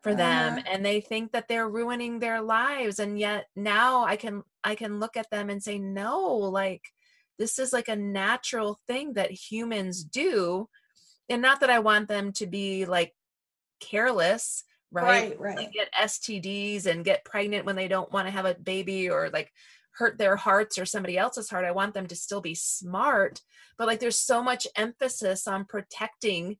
[0.00, 4.14] for them uh, and they think that they're ruining their lives and yet now i
[4.16, 6.92] can i can look at them and say no like
[7.38, 10.68] this is like a natural thing that humans do
[11.28, 13.14] and not that i want them to be like
[13.80, 15.56] careless right right, right.
[15.56, 19.30] Like get stds and get pregnant when they don't want to have a baby or
[19.30, 19.52] like
[19.92, 23.40] hurt their hearts or somebody else's heart i want them to still be smart
[23.76, 26.56] but like there's so much emphasis on protecting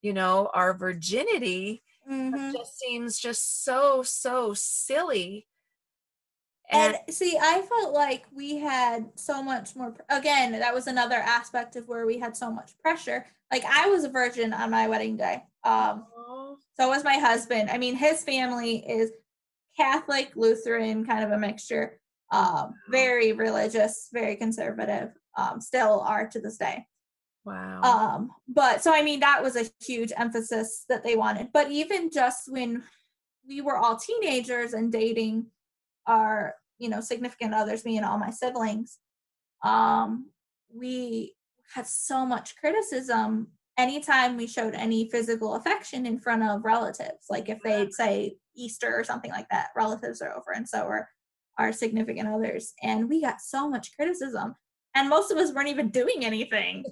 [0.00, 2.52] you know our virginity mm-hmm.
[2.52, 5.46] just seems just so so silly
[6.70, 11.76] and, see i felt like we had so much more again that was another aspect
[11.76, 13.26] of where we had so much pressure.
[13.50, 16.06] Like i was a virgin on my wedding day um
[16.74, 17.68] so was my husband.
[17.70, 19.10] I mean his family is
[19.76, 21.98] catholic lutheran kind of a mixture
[22.30, 26.86] um very religious very conservative um still are to this day.
[27.44, 27.80] Wow.
[27.82, 31.48] Um, but so I mean that was a huge emphasis that they wanted.
[31.52, 32.82] But even just when
[33.46, 35.46] we were all teenagers and dating
[36.06, 38.98] our, you know, significant others, me and all my siblings,
[39.62, 40.30] um,
[40.74, 41.34] we
[41.74, 43.48] had so much criticism
[43.78, 47.26] anytime we showed any physical affection in front of relatives.
[47.30, 51.08] Like if they'd say Easter or something like that, relatives are over and so are
[51.58, 52.74] our significant others.
[52.82, 54.56] And we got so much criticism
[54.94, 56.84] and most of us weren't even doing anything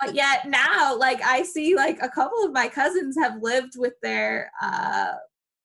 [0.00, 3.94] but yet now like i see like a couple of my cousins have lived with
[4.02, 5.12] their uh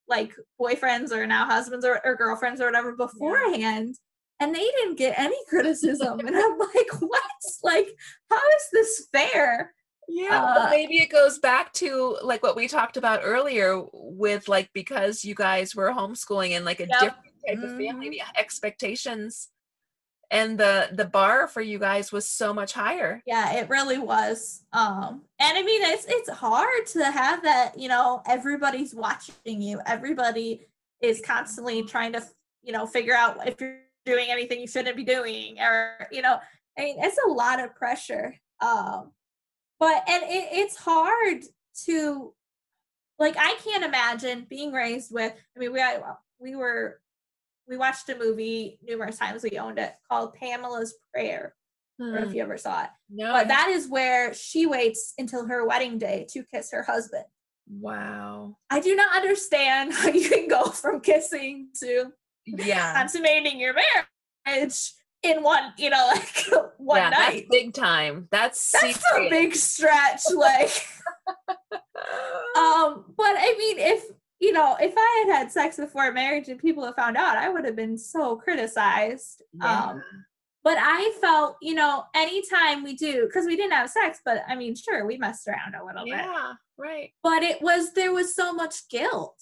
[0.07, 4.45] like boyfriends or now husbands or, or girlfriends or whatever beforehand yeah.
[4.45, 7.21] and they didn't get any criticism and i'm like what
[7.63, 7.87] like
[8.29, 9.73] how is this fair
[10.09, 14.69] yeah uh, maybe it goes back to like what we talked about earlier with like
[14.73, 16.99] because you guys were homeschooling and like a yep.
[16.99, 17.63] different type mm-hmm.
[17.63, 18.39] of family mm-hmm.
[18.39, 19.49] expectations
[20.33, 23.21] and the the bar for you guys was so much higher.
[23.25, 27.87] Yeah it really was um and i mean it's it's hard to have that you
[27.87, 29.79] know everybody's watching you.
[29.85, 30.65] Everybody
[31.01, 32.23] is constantly trying to
[32.63, 36.37] you know figure out if you're doing anything you shouldn't be doing or you know
[36.77, 39.11] i mean it's a lot of pressure um
[39.79, 41.43] but and it, it's hard
[41.85, 42.33] to
[43.19, 46.01] like i can't imagine being raised with i mean we I,
[46.39, 46.99] we were
[47.67, 49.43] we watched a movie numerous times.
[49.43, 51.55] We owned it called Pamela's Prayer.
[51.99, 52.03] Hmm.
[52.03, 52.89] I don't know if you ever saw it.
[53.09, 53.33] No.
[53.33, 57.25] But that is where she waits until her wedding day to kiss her husband.
[57.69, 58.57] Wow.
[58.69, 62.11] I do not understand how you can go from kissing to
[62.45, 63.73] yeah consummating your
[64.45, 64.91] marriage
[65.23, 66.45] in one, you know, like
[66.77, 67.47] one yeah, night.
[67.49, 68.27] That's big time.
[68.31, 70.23] That's that's a big stretch.
[70.33, 70.85] Like
[72.57, 74.03] um, but I mean if
[74.43, 77.47] you know, if I had had sex before marriage and people had found out, I
[77.47, 79.41] would have been so criticized.
[79.53, 79.85] Yeah.
[79.85, 80.03] Um,
[80.65, 84.55] but I felt, you know, anytime we do, because we didn't have sex, but I
[84.55, 86.25] mean, sure, we messed around a little yeah, bit.
[86.25, 87.09] Yeah, right.
[87.23, 89.41] But it was, there was so much guilt.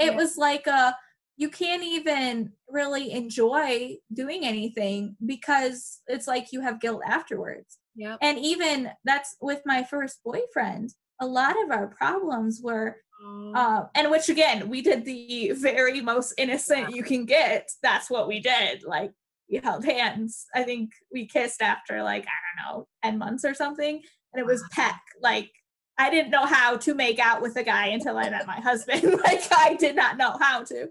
[0.00, 0.16] It yeah.
[0.16, 0.96] was like a,
[1.36, 7.78] you can't even really enjoy doing anything because it's like you have guilt afterwards.
[7.94, 8.16] Yeah.
[8.20, 14.10] And even that's with my first boyfriend, a lot of our problems were um, and
[14.10, 17.70] which again, we did the very most innocent you can get.
[17.82, 18.82] That's what we did.
[18.84, 19.12] Like,
[19.50, 20.46] we held hands.
[20.54, 24.00] I think we kissed after like, I don't know, 10 months or something.
[24.32, 25.00] And it was peck.
[25.20, 25.50] Like
[25.98, 29.02] I didn't know how to make out with a guy until I met my husband.
[29.24, 30.88] like I did not know how to.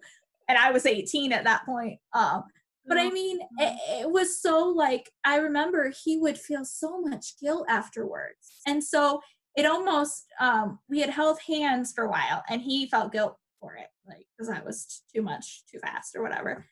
[0.48, 2.00] And I was 18 at that point.
[2.14, 2.44] Um,
[2.86, 7.40] but I mean, it, it was so like, I remember he would feel so much
[7.40, 8.62] guilt afterwards.
[8.66, 9.22] And so
[9.56, 13.76] it almost, um, we had held hands for a while and he felt guilt for
[13.76, 16.66] it, like, because I was too much, too fast or whatever.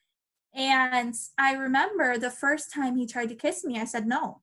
[0.55, 4.41] And I remember the first time he tried to kiss me, I said no.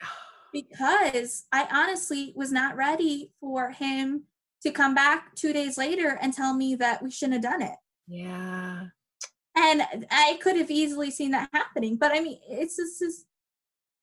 [0.52, 4.24] Because I honestly was not ready for him
[4.64, 7.76] to come back two days later and tell me that we shouldn't have done it.
[8.08, 8.86] Yeah.
[9.56, 11.96] And I could have easily seen that happening.
[11.96, 13.24] But I mean, it's just this,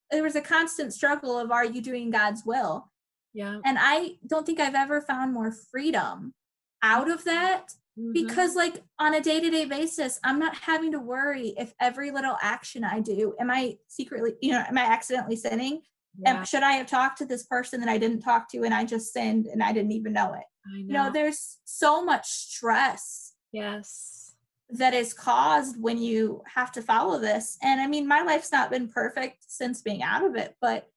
[0.10, 2.90] there was a constant struggle of are you doing God's will?
[3.38, 3.60] Yeah.
[3.64, 6.34] And I don't think I've ever found more freedom
[6.82, 8.14] out of that Mhm.
[8.14, 12.84] because like on a day-to-day basis i'm not having to worry if every little action
[12.84, 15.82] i do am i secretly you know am i accidentally sinning
[16.20, 18.74] yeah, Am- should i have talked to this person that i didn't talk to and
[18.74, 21.06] i just sinned and i didn't even know it I you know.
[21.06, 24.36] know there's so much stress yes.
[24.70, 28.70] that is caused when you have to follow this and i mean my life's not
[28.70, 30.88] been perfect since being out of it but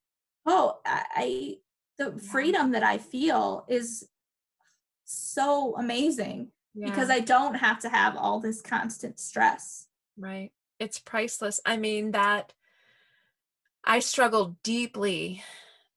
[0.45, 1.57] oh I
[2.01, 2.32] the Yeah.
[2.32, 4.09] freedom that i feel is
[5.05, 9.88] so amazing because I don't have to have all this constant stress.
[10.16, 10.53] Right.
[10.78, 11.61] It's priceless.
[11.66, 12.53] I mean, that
[13.84, 15.42] I struggled deeply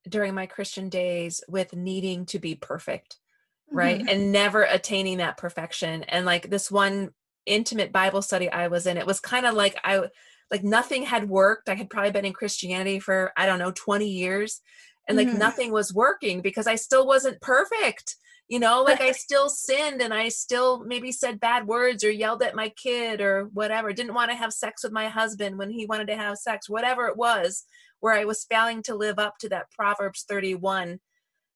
[0.08, 3.20] during my Christian days with needing to be perfect,
[3.72, 4.01] right?
[4.01, 4.12] Mhm.
[4.12, 6.04] And never attaining that perfection.
[6.04, 7.14] And like this one
[7.45, 10.10] intimate Bible study I was in, it was kind of like I
[10.49, 11.70] like nothing had worked.
[11.70, 14.62] I had probably been in Christianity for I don't know 20 years
[15.08, 15.38] and like Mhm.
[15.38, 18.16] nothing was working because I still wasn't perfect.
[18.49, 22.43] You know, like I still sinned and I still maybe said bad words or yelled
[22.43, 23.93] at my kid or whatever.
[23.93, 27.08] Didn't want to have sex with my husband when he wanted to have sex, whatever
[27.08, 27.64] it was,
[28.01, 30.99] where I was failing to live up to that Proverbs 31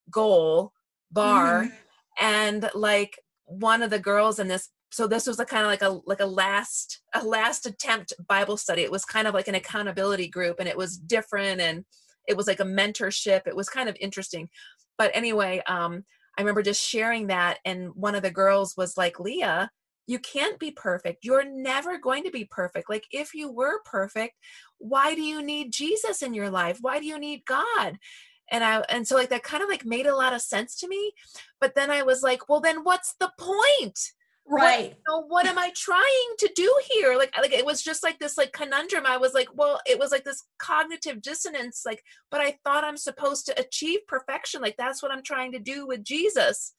[0.09, 0.71] goal
[1.11, 1.77] bar Mhm.
[2.19, 5.81] and like one of the girls in this so this was a kind of like
[5.81, 9.55] a like a last a last attempt bible study it was kind of like an
[9.55, 11.85] accountability group and it was different and
[12.27, 14.49] it was like a mentorship it was kind of interesting.
[14.97, 16.03] But anyway um
[16.37, 19.69] i remember just sharing that and one of the girls was like leah
[20.09, 21.25] you can't be perfect.
[21.25, 22.89] You're never going to be perfect.
[22.89, 24.35] Like if you were perfect
[24.79, 26.77] why do you need jesus in your life?
[26.81, 27.97] Why do you need god?
[28.51, 30.87] And i and so like that kind of like made a lot of sense to
[30.87, 31.11] me.
[31.59, 33.99] But then i was like well then what's the point
[34.49, 34.95] Right.
[35.07, 37.15] so what am i trying to do here?
[37.17, 39.05] Like like it was just like this like conundrum.
[39.05, 42.97] I was like well it was like this cognitive dissonance like but i thought i'm
[42.97, 44.61] supposed to achieve perfection.
[44.61, 46.73] Like that's what i'm trying to do with jesus.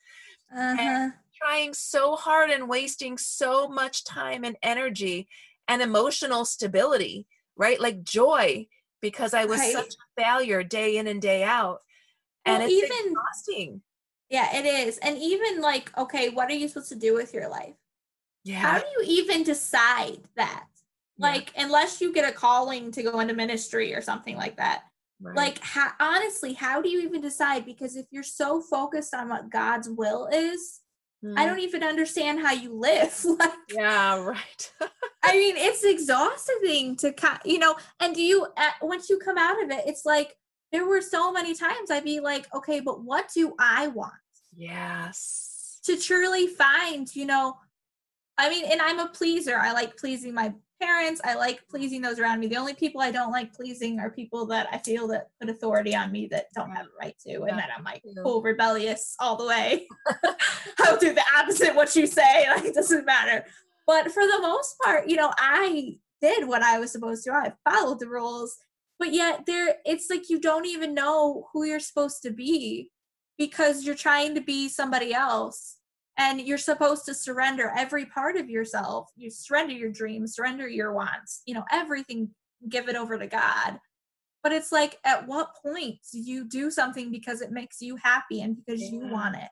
[0.56, 1.10] Uh-huh.
[1.36, 5.28] trying so hard and wasting so much time and energy
[5.68, 7.80] and emotional stability right?
[7.80, 8.66] Like joy
[9.02, 9.72] because i was Right.
[9.72, 11.80] such a failure day in and day out.
[12.46, 13.82] And Well, it's even exhausting
[14.30, 14.98] yeah, it is.
[14.98, 17.74] And even like, okay, what are you supposed to do with your life?
[18.44, 18.56] Yeah.
[18.60, 20.66] How do you even decide that?
[21.16, 21.26] Yeah.
[21.30, 24.82] Like, unless you get a calling to go into ministry or something like that.
[25.20, 25.36] right.
[25.36, 27.64] Like, how, honestly, how do you even decide?
[27.66, 30.80] Because if you're so focused on what God's will is,
[31.24, 31.46] I Mm.
[31.48, 33.12] don't even understand how you live.
[33.40, 34.72] like, yeah right
[35.24, 37.12] I mean, it's exhausting to,
[37.44, 38.46] you know, and do you,
[38.80, 40.36] once you come out of it, it's like,
[40.72, 44.12] there were so many times I'd be like, okay, but what do I want?
[44.56, 47.56] yes To truly find, you know,
[48.36, 49.56] I mean, and I'm a pleaser.
[49.56, 51.20] I like pleasing my parents.
[51.24, 52.46] I like pleasing those around me.
[52.46, 55.94] The only people I don't like pleasing are people that I feel that put authority
[55.94, 57.30] on me that don't have a right to.
[57.30, 59.88] Yeah, And then I'm like, full rebellious all the way.
[60.80, 62.46] I'll do the opposite what you say.
[62.48, 63.44] Like, it doesn't matter.
[63.86, 67.32] But for the most part, you know, I did what I was supposed to.
[67.32, 68.56] I followed the rules.
[68.98, 72.90] But yet there it's like you don't even know who you're supposed to be
[73.36, 75.76] because you're trying to be somebody else
[76.18, 80.92] and you're supposed to surrender every part of yourself you surrender your dreams surrender your
[80.92, 82.28] wants you know everything
[82.68, 83.78] give it over to god
[84.42, 88.40] but it's like at what point do you do something because it makes you happy
[88.40, 89.48] and because you want it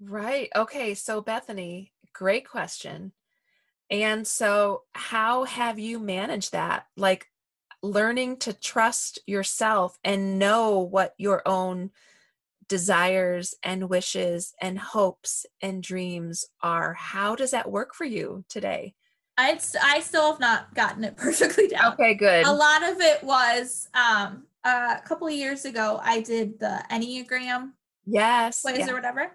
[0.00, 0.48] Right.
[0.56, 0.94] Okay.
[0.94, 3.12] So, Bethany, great question.
[3.90, 6.86] And so, how have you managed that?
[6.96, 7.26] Like
[7.82, 11.90] learning to trust yourself and know what your own
[12.68, 16.94] desires and wishes and hopes and dreams are.
[16.94, 18.94] How does that work for you today?
[19.36, 22.46] I, I still have not gotten it perfectly down Okay, good.
[22.46, 27.70] a lot of it was um a couple of years ago i did the enneagram
[28.04, 28.60] Yes.
[28.60, 29.32] quiz yeah, or whatever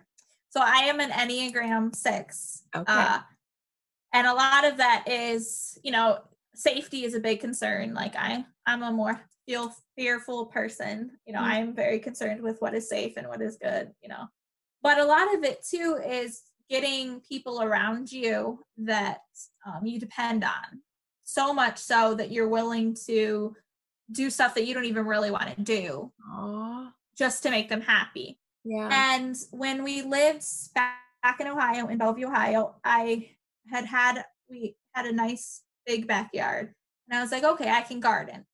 [0.50, 2.92] so i am an enneagram six Okay.
[2.92, 3.20] uh
[4.14, 6.20] and a lot of that is you know
[6.56, 7.94] safety is a big concern.
[7.94, 11.12] Like I, I'm a more feel fearful person.
[11.26, 11.44] You know, Mhm.
[11.44, 13.92] I'm very concerned with what is safe and what is good.
[14.02, 14.26] You know,
[14.82, 19.22] but a lot of it too is getting people around you that
[19.66, 20.82] um, you depend on
[21.24, 23.56] so much so that you're willing to
[24.12, 26.92] do stuff that you don't even really want to do Aw.
[27.18, 28.40] just to make them happy.
[28.64, 28.90] Yeah.
[28.92, 30.44] And when we lived
[30.74, 33.30] back back in Ohio, in Bellevue, Ohio, I
[33.72, 36.74] had had we had a nice big backyard,
[37.10, 38.46] and I was like, okay, I can garden.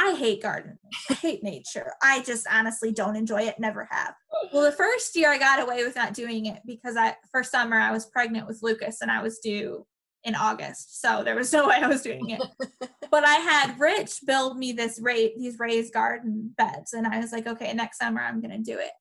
[0.00, 0.78] I hate gardening.
[1.10, 1.92] I hate nature.
[2.00, 3.58] I just honestly don't enjoy it.
[3.58, 4.14] Never have.
[4.52, 7.76] Well, the first year I got away with not doing it because I first summer
[7.76, 9.84] I was pregnant with Lucas and I was due
[10.24, 12.42] in August, so there was no way I was doing it.
[13.10, 17.32] but I had Rich build me this ra- these raised garden beds, and I was
[17.32, 18.92] like, okay, next summer I'm gonna do it.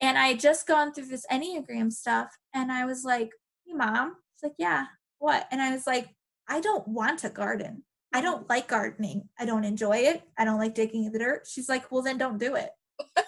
[0.00, 3.30] And I had just gone through this Enneagram stuff, and I was like,
[3.66, 4.14] hey, mom.
[4.36, 4.84] She's like, yeah,
[5.18, 5.48] what?
[5.50, 6.08] And I was like,
[6.48, 7.82] I don't want a garden.
[8.12, 8.26] I mm-hmm.
[8.26, 9.28] don't like gardening.
[9.38, 10.22] I don't enjoy it.
[10.38, 11.46] I don't like digging in the dirt.
[11.48, 12.70] She's like, well, then don't do it.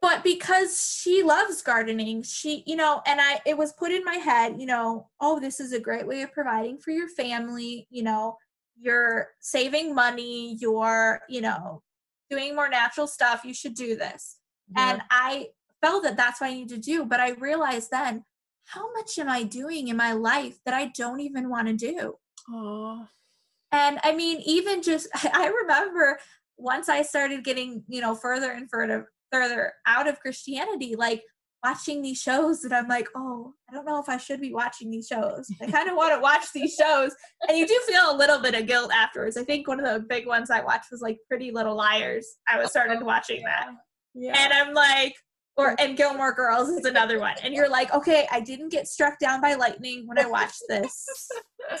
[0.00, 4.16] but because she loves gardening, she, you know, and I, it was put in my
[4.16, 7.86] head, you know, oh, this is a great way of providing for your family.
[7.90, 8.36] You know,
[8.78, 11.82] you're saving money, you're, you know,
[12.30, 13.42] doing more natural stuff.
[13.44, 14.38] You should do this.
[14.76, 15.50] And I
[15.80, 17.04] felt that that's what I need to do.
[17.04, 18.24] But I realized then,
[18.66, 22.14] how much am I doing in my life that I don't even want to do?
[22.50, 23.06] Oh.
[23.72, 26.18] And I mean, even just, I remember
[26.58, 31.22] once I started getting, you know, further and further, further out of Christianity, like
[31.64, 34.90] watching these shows that I'm like, oh, I don't know if I should be watching
[34.90, 35.48] these shows.
[35.60, 37.12] I kind of want to watch these shows.
[37.48, 39.36] And you do feel a little bit of guilt afterwards.
[39.36, 42.26] I think one of the big ones I watched was like Pretty Little Liars.
[42.48, 43.68] I was started oh, watching that
[44.14, 44.34] Yeah.
[44.36, 45.14] and I'm like,
[45.56, 49.18] or and Gilmore Girls is another one, and you're like, okay, I didn't get struck
[49.18, 51.06] down by lightning when I watched this.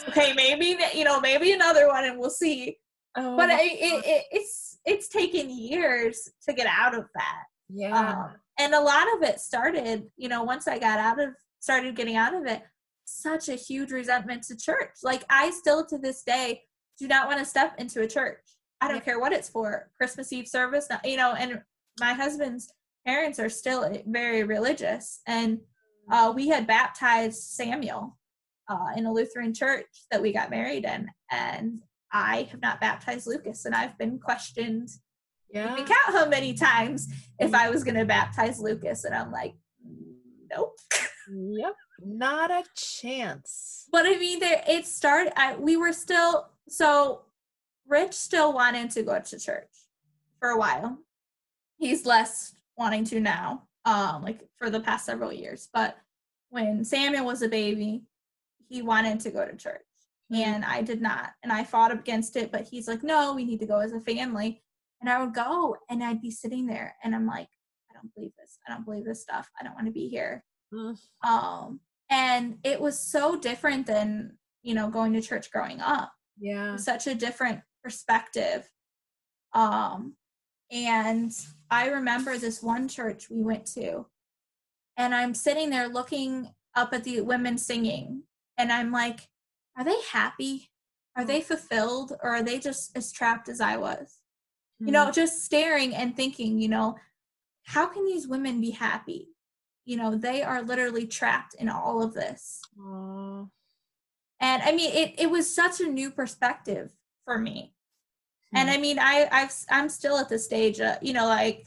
[0.08, 2.76] Okay, maybe you know, maybe another one, and we'll see.
[3.16, 8.10] Oh But I, it, it, it's it's taken years to get out of that, yeah.
[8.24, 11.28] um, and a lot of it started, you know, once I got out of
[11.60, 12.62] started getting out of it,
[13.04, 14.90] such a huge resentment to church.
[15.04, 16.62] Like I still to this day
[16.98, 18.40] do not want to step into a church.
[18.80, 19.02] I don't Yeah.
[19.02, 19.88] care what it's for.
[19.96, 21.62] Christmas Eve service, you know, and
[22.00, 22.72] my husband's
[23.06, 25.60] parents are still very religious and
[26.10, 28.16] uh, we had baptized samuel
[28.68, 31.80] uh, in a lutheran church that we got married in and
[32.12, 34.88] i have not baptized lucas and i've been questioned
[35.50, 35.76] you yeah.
[35.76, 39.54] can count how many times if i was going to baptize lucas and i'm like
[40.50, 40.76] nope
[41.28, 41.74] Yep.
[42.04, 43.86] Not a chance.
[43.90, 47.22] but i mean there it started I, we were still so
[47.88, 49.68] rich still wanted to go to church
[50.38, 50.98] for a while
[51.78, 55.68] he's less wanting to now um like for the past several years.
[55.72, 55.96] But
[56.50, 58.02] when samuel was a baby
[58.68, 59.82] he wanted to go to church.
[60.32, 61.30] And i did not.
[61.42, 64.00] And i fought against it but he's like no we need to go as a
[64.00, 64.62] family.
[65.00, 67.48] And i would go and i'd be sitting there and i'm like
[67.90, 68.58] i don't believe this.
[68.66, 69.48] I don't believe this stuff.
[69.60, 70.44] I don't want to be here.
[70.74, 70.98] Mm.
[71.22, 76.12] um and it was so different than you know going to church growing up.
[76.38, 76.76] Yeah.
[76.76, 78.68] such a different perspective.
[79.54, 80.16] Um
[80.70, 81.32] and
[81.70, 84.06] i remember this one church we went to
[84.96, 88.22] and i'm sitting there looking up at the women singing
[88.58, 89.28] and i'm like
[89.76, 90.70] are they happy?
[91.16, 92.12] Are they fulfilled?
[92.22, 94.18] Or are they just as trapped as i was?
[94.78, 95.12] You know hmm.
[95.12, 96.96] just staring and thinking you know
[97.64, 99.28] how can these women be happy?
[99.84, 102.60] You know they are literally trapped in all of this.
[102.78, 103.46] Aw.
[104.40, 106.92] and i mean it, it was such a new perspective
[107.24, 107.72] for me
[108.54, 111.66] and i mean i I've, i'm still at the stage uh, you know like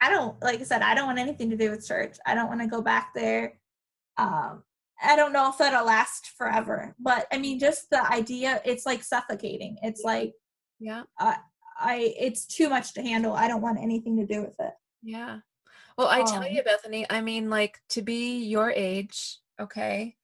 [0.00, 2.16] i don't like i said i don't want anything to do with church.
[2.26, 3.58] I don't want to go back there.
[4.16, 4.62] Um
[5.02, 9.02] i don't know if that'll last forever but i mean just the idea it's like
[9.02, 9.76] suffocating.
[9.82, 10.32] It's like
[10.78, 11.02] yeah.
[11.18, 11.36] i
[11.80, 13.32] I it's too much to handle.
[13.32, 14.74] I don't want anything to do with it.
[15.02, 15.38] Yeah.
[15.96, 20.16] Well, I tell Um, you, Bethany, I mean, like to be your age, okay,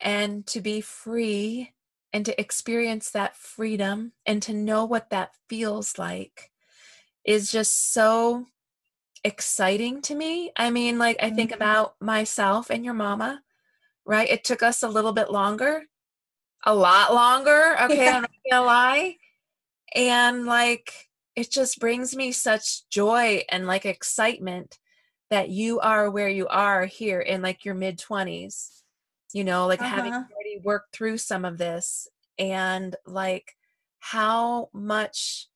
[0.00, 1.72] and to be free
[2.12, 6.50] and to experience that freedom and to know what that feels like
[7.24, 8.46] is just so
[9.24, 10.52] exciting to me.
[10.56, 11.56] I mean, like, I think Mhm.
[11.56, 13.42] about myself and your mama,
[14.06, 14.28] right?
[14.30, 15.84] It took us a little bit longer,
[16.64, 17.76] a lot longer.
[17.82, 18.16] Okay, Yeah.
[18.16, 19.16] I'm not gonna lie.
[19.94, 24.78] And like, it just brings me such joy and like excitement
[25.30, 28.84] that you are where you are here in like your mid 20s,
[29.32, 30.24] you know, like having Uh-huh.
[30.48, 32.08] Already worked through some of this
[32.38, 33.54] and like
[34.00, 35.48] how much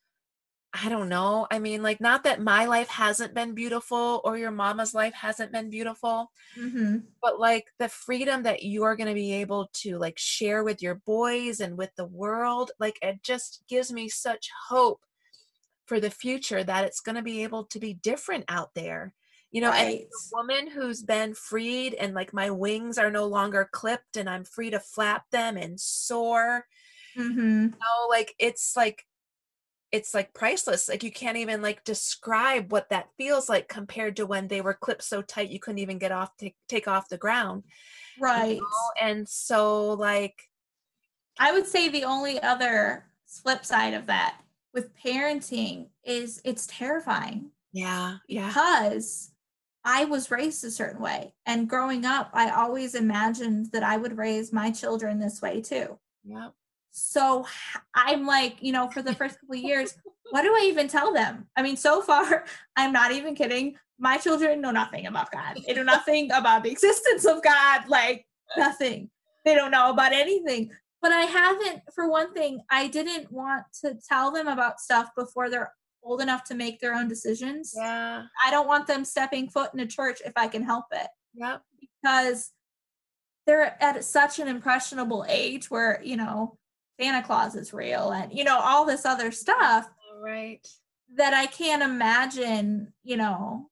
[0.75, 1.47] I don't know.
[1.51, 5.53] I mean, like, not that my life hasn't been beautiful or your mama's life hasn't
[5.53, 6.97] been beautiful, Mm-hmm.
[7.21, 10.95] but like the freedom that you're going to be able to like share with your
[10.95, 15.03] boys and with the world, like, it just gives me such hope
[15.85, 19.13] for the future that it's going to be able to be different out there.
[19.53, 20.07] You know, Right.
[20.11, 24.45] a woman who's been freed and like my wings are no longer clipped and I'm
[24.45, 26.67] free to flap them and soar
[27.17, 27.67] Mm-hmm.
[27.67, 29.05] know like it's like
[29.91, 34.27] it's like priceless like you can't even like describe what that feels like compared to
[34.27, 37.19] when they were clipped so tight you couldn't even get off take, take off the
[37.19, 37.65] ground
[38.17, 38.57] you Right.
[38.57, 38.63] know?
[39.01, 40.49] and so like
[41.39, 44.37] I would say the only other flip side of that
[44.73, 49.32] with parenting is it's terrifying yeah yeah because
[49.85, 51.35] I was raised a certain way.
[51.47, 55.99] And growing up, I always imagined that I would raise my children this way too.
[56.25, 56.51] yeah
[56.93, 57.47] So
[57.95, 59.97] I'm like, you know, for the first couple of years,
[60.31, 61.49] what do I even tell them?
[61.57, 62.45] I mean, so far,
[62.77, 63.77] I'm not even kidding.
[63.99, 65.59] My children know nothing about God.
[65.67, 68.27] They know nothing about the existence of God, like
[68.57, 69.11] nothing.
[69.45, 70.71] They don't know about anything.
[71.01, 75.51] But I haven't, for one thing, I didn't want to tell them about stuff before
[75.51, 75.73] they're
[76.03, 77.73] old enough to make their own decisions.
[77.77, 81.09] yeah I don't want them stepping foot in a church if I can help it
[81.35, 82.51] yeah because
[83.47, 86.59] they're at such an impressionable age where, you know,
[87.01, 90.67] Santa Claus is real and, you know, all this other stuff all right
[91.17, 93.69] that I can't imagine, you know,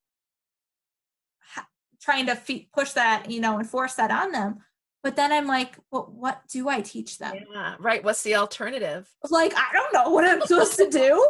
[2.00, 4.60] trying to fe- push that, you know, and force that on them.
[5.02, 7.34] But then I'm like, but what do I teach them?
[7.52, 11.26] yeah right what's the alternative Like, I don't know what I'm supposed to do.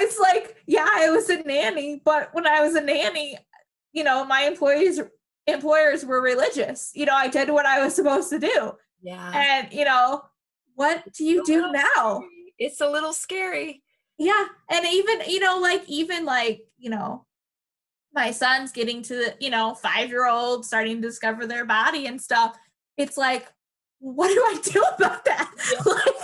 [0.00, 3.36] it's like, yeah, I was a nanny, but when I was a nanny,
[3.92, 5.00] you know, my employees
[5.46, 6.90] employers were religious.
[6.94, 8.72] You know, I did what I was supposed to do.
[9.02, 10.22] yeah And, you know,
[10.74, 12.20] what do you do now?
[12.22, 12.54] scary.
[12.58, 13.82] it's a little scary
[14.18, 14.46] Yeah.
[14.70, 17.26] And even, you know, like even like, you know,
[18.14, 22.06] my son's getting to the, you know, five year old starting to discover their body
[22.06, 22.56] and stuff.
[22.96, 23.52] It's like,
[23.98, 25.50] what do I do about that?
[25.84, 26.14] Like,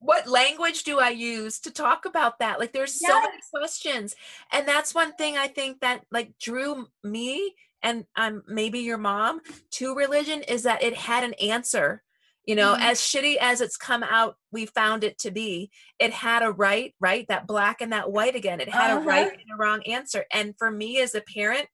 [0.00, 2.58] what language do I use to talk about that?
[2.58, 4.16] Like there's so many questions.
[4.50, 9.40] And that's one thing I think that like drew me and um maybe your mom
[9.72, 12.02] to religion is that it had an answer.
[12.46, 12.80] You know, Mhm.
[12.80, 15.70] as shitty as it's come out, we found it to be.
[15.98, 17.26] It had a right, right?
[17.28, 18.60] That black and that white again.
[18.60, 19.36] It had a right Uh-huh.
[19.40, 20.24] and a wrong answer.
[20.32, 21.68] And for me as a parent,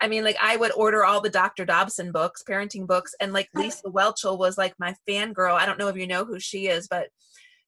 [0.00, 1.64] I mean, like I would order all the Dr.
[1.64, 5.54] Dobson books, parenting books, and like Lisa Whelchel was like my fangirl.
[5.58, 7.08] I don't know if you know who she is, but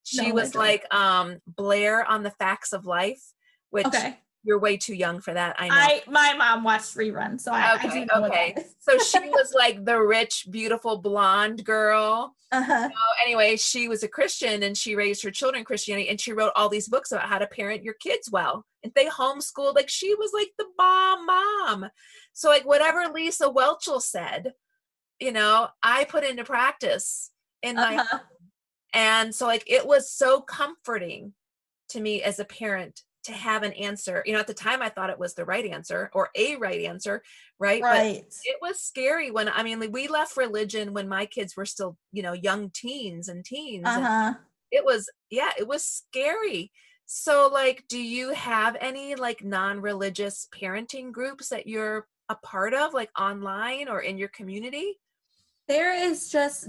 [0.05, 3.23] she No, was like um Blair on the Facts of Life,
[3.71, 4.19] which okay.
[4.43, 5.57] You're way too young for that.
[5.59, 5.75] I know.
[5.75, 8.57] I my mom watched reruns, so I, I do know okay.
[8.79, 12.35] so she was like the rich, beautiful blonde girl.
[12.53, 12.89] Uh-huh.
[12.91, 16.53] Oh, anyway, she was a Christian and she raised her children Christianity and she wrote
[16.57, 18.65] all these books about how to parent your kids well.
[18.83, 21.91] And they homeschooled, like she was like the bomb mom.
[22.33, 24.55] So like whatever Lisa Whelchel said,
[25.21, 27.31] you know, I put into practice
[27.63, 28.19] in my Uh-huh.
[28.95, 31.35] and so like it was so comforting
[31.91, 34.23] to me as a parent to have an answer.
[34.27, 36.83] You know, at the time I thought it was the right answer or a right
[36.83, 37.23] answer,
[37.59, 37.83] right?
[37.83, 38.25] But Right.
[38.45, 42.23] it was scary when I mean we left religion when my kids were still, you
[42.23, 43.87] know, young teens and teens.
[43.87, 44.35] Uh-huh.
[44.71, 46.73] it was yeah, it was scary.
[47.07, 52.95] So like do you have any like non-religious parenting groups that you're a part of
[52.95, 54.99] like online or in your community?
[55.69, 56.69] there is just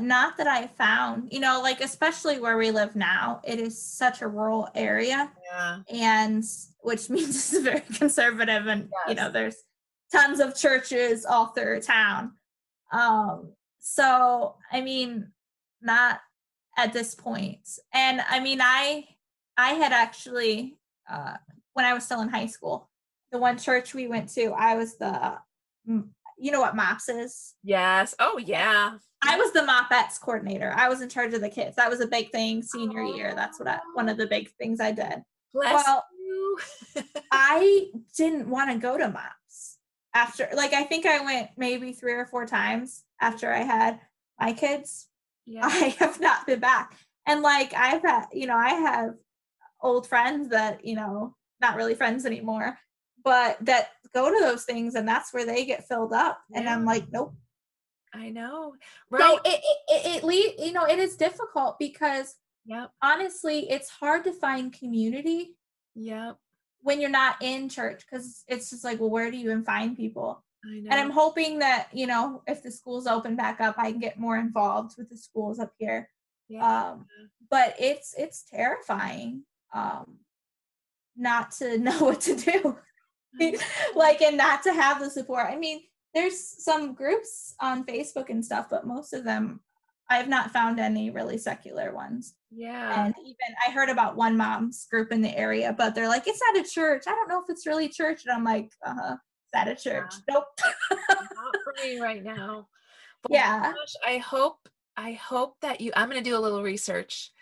[0.00, 4.20] not that I found, you know, like especially where we live now, it is such
[4.22, 5.78] a rural area Yeah.
[5.90, 6.44] and
[6.80, 9.56] which means it's very conservative and you know there's
[10.12, 12.32] tons of churches all through town.
[12.92, 15.32] Um so I mean
[15.80, 16.20] not
[16.76, 17.66] at this point.
[17.94, 19.06] And I mean I
[19.56, 20.76] I had actually
[21.10, 21.36] uh
[21.72, 22.90] when I was still in high school,
[23.32, 25.38] the one church we went to, I was the
[26.40, 27.54] you know what MOPS is?
[27.64, 28.14] Yes.
[28.18, 28.98] Oh yeah.
[29.22, 30.72] I was the MOPPETS coordinator.
[30.76, 31.76] I was in charge of the kids.
[31.76, 33.34] That was a big thing senior year.
[33.34, 35.22] That's what I, one of the big things I did.
[35.52, 36.58] Bless Well, you.
[37.32, 37.86] I
[38.16, 39.78] didn't want to go to mops
[40.14, 44.00] after, like, I think I went maybe three or four times after I had
[44.40, 45.08] my kids.
[45.46, 45.62] yeah.
[45.66, 46.96] I have not been back.
[47.26, 49.10] And like, I've had, you know, I have
[49.82, 52.78] old friends that, you know, not really friends anymore,
[53.24, 56.40] but that go to those things and that's where they get filled up.
[56.54, 57.34] And I'm like, nope.
[58.14, 58.74] I know.
[59.10, 59.38] So Right.
[59.44, 62.90] it, it, it, it le- you know, it is difficult because yep.
[63.02, 65.56] honestly, it's hard to find community
[65.94, 66.36] Yep.
[66.82, 69.96] when you're not in church because it's just like, well, where do you even find
[69.96, 70.44] people?
[70.64, 70.90] I know.
[70.90, 74.18] And I'm hoping that, you know, if the schools open back up, I can get
[74.18, 76.08] more involved with the schools up here.
[76.48, 76.90] yeah.
[76.90, 77.06] Um,
[77.50, 79.44] but it's it's terrifying.
[79.72, 80.18] Um,
[81.16, 82.76] not to know what to do.
[83.94, 85.46] like and not to have the support.
[85.48, 85.80] I mean,
[86.14, 89.60] there's some groups on Facebook and stuff, but most of them
[90.10, 92.34] I have not found any really secular ones.
[92.50, 93.04] Yeah.
[93.04, 93.36] And even
[93.66, 96.68] I heard about one mom's group in the area, but they're like, it's not a
[96.68, 97.04] church.
[97.06, 98.22] I don't know if it's really church.
[98.24, 100.14] And I'm like, uh huh, is that a church?
[100.28, 100.34] Yeah.
[100.34, 100.44] Nope.
[100.90, 102.68] not for me right now.
[103.20, 103.72] But yeah.
[103.72, 107.32] Gosh, I hope I hope that you I'm gonna do a little research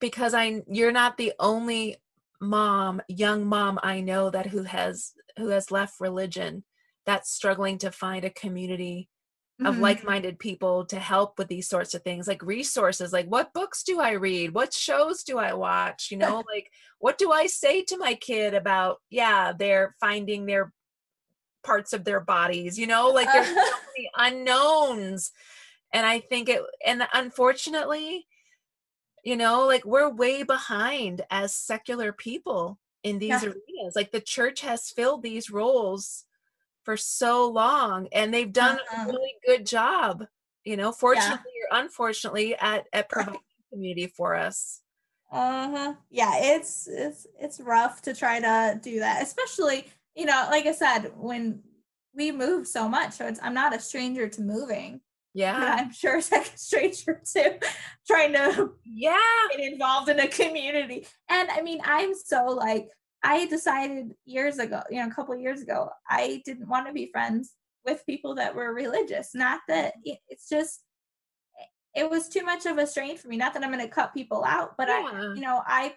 [0.00, 1.96] because I you're not the only
[2.42, 6.62] mom, young mom I know that who has who has left religion
[7.06, 9.08] that's struggling to find a community
[9.60, 9.82] of mm-hmm.
[9.82, 14.00] like-minded people to help with these sorts of things like resources like what books do
[14.00, 14.52] i read?
[14.52, 16.08] What shows do i watch?
[16.10, 20.72] You know like what do i say to my kid about yeah they're finding their
[21.62, 22.78] parts of their bodies?
[22.78, 23.54] You know like there's so
[23.96, 25.30] many unknowns.
[25.92, 28.26] And i think it and unfortunately
[29.22, 33.50] you know like we're way behind as secular people in these yeah.
[33.50, 33.94] arenas.
[33.94, 36.24] Like the church has filled these roles
[36.84, 39.04] for so long and they've done uh-huh.
[39.04, 40.24] a really good job
[40.64, 41.78] you know fortunately yeah.
[41.78, 43.40] or unfortunately at at providing
[43.72, 44.80] community for us.
[45.32, 45.94] Uh-huh.
[46.10, 50.72] Yeah it's it's it's rough to try to do that especially you know like i
[50.72, 51.60] said when
[52.14, 55.00] we move so much so it's i'm not a stranger to moving.
[55.36, 55.78] Yeah.
[55.80, 57.58] I'm sure it's like a stranger to
[58.06, 59.18] trying to yeah.
[59.50, 61.08] get involved in a community.
[61.28, 62.88] And i mean i'm so like
[63.24, 67.10] I decided years ago, you know, a couple years ago, I didn't want to be
[67.10, 69.34] friends with people that were religious.
[69.34, 70.12] Not that mm-hmm.
[70.28, 70.82] it's just
[71.58, 73.38] eh, it was too much of a strain for me.
[73.38, 75.10] Not that I'm going to cut people out, but yeah.
[75.10, 75.94] I, you know, I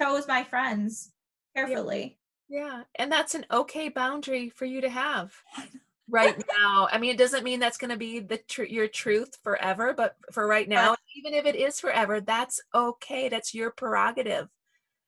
[0.00, 1.12] chose my friends
[1.54, 2.18] carefully.
[2.48, 2.64] Yeah.
[2.64, 2.82] yeah.
[2.96, 5.34] And that's an okay boundary for you to have
[6.08, 6.88] right now.
[6.90, 10.16] I mean, it doesn't mean that's going to be the tr- your truth forever, but
[10.32, 13.28] for right now, even if it is forever, that's okay.
[13.28, 14.48] That's your prerogative.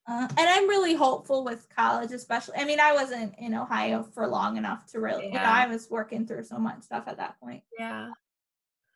[0.09, 2.55] Uh, and I'm really hopeful with college, especially.
[2.57, 5.33] I mean, I wasn't in Ohio for long enough to really, yeah.
[5.33, 7.61] you know, I was working through so much stuff at that point.
[7.77, 8.09] Yeah.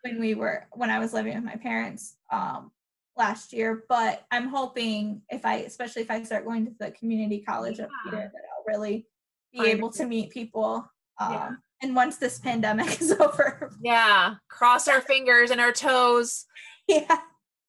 [0.01, 2.71] When we were, when I was living with my parents um,
[3.15, 3.83] last year.
[3.87, 7.85] But I'm hoping if I, especially if I start going to the community college yeah.
[7.85, 9.05] up here, that I'll really
[9.53, 10.89] be able to meet people.
[11.19, 11.51] Um, yeah.
[11.83, 13.71] And once this pandemic is over.
[13.83, 14.35] Yeah.
[14.49, 16.45] Cross our fingers and our toes.
[16.85, 17.19] Yeah.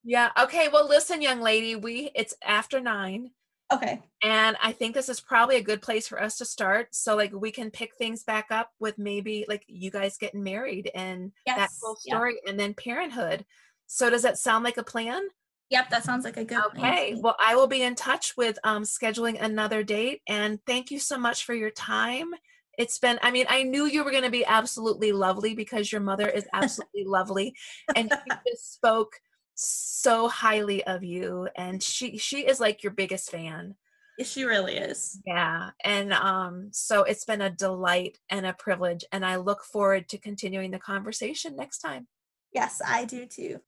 [0.05, 0.31] Yeah.
[0.39, 0.69] Okay.
[0.73, 3.31] Well, listen, young lady, we it's after nine.
[3.73, 4.03] Okay.
[4.23, 6.95] And I think this is probably a good place for us to start.
[6.95, 10.91] So like we can pick things back up with maybe like you guys getting married
[10.95, 11.57] and yes.
[11.57, 13.45] that whole story and then parenthood.
[13.87, 15.23] So does that sound like a plan?
[15.71, 16.79] Yep, that sounds like a good Okay.
[16.79, 17.23] Plan.
[17.23, 21.19] Well, I will be in touch with um scheduling another date and thank you so
[21.19, 22.31] much for your time.
[22.77, 26.03] It's been I mean, I knew you were going to be absolutely lovely because your
[26.03, 27.55] mother is absolutely lovely
[27.97, 29.15] and you just spoke
[29.55, 33.75] so highly of you and she she is like your biggest fan.
[34.23, 35.21] She really is.
[35.27, 40.09] Yeah and um so it's been a delight and a privilege and i look forward
[40.09, 42.07] to continuing the conversation next time.
[42.53, 43.61] Yes i do too.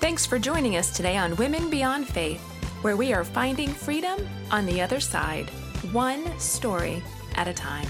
[0.00, 4.66] Thanks for joining us today on Women Beyond Faith where we are finding freedom on
[4.66, 5.50] the other side,
[5.92, 7.02] one story
[7.34, 7.88] at a time.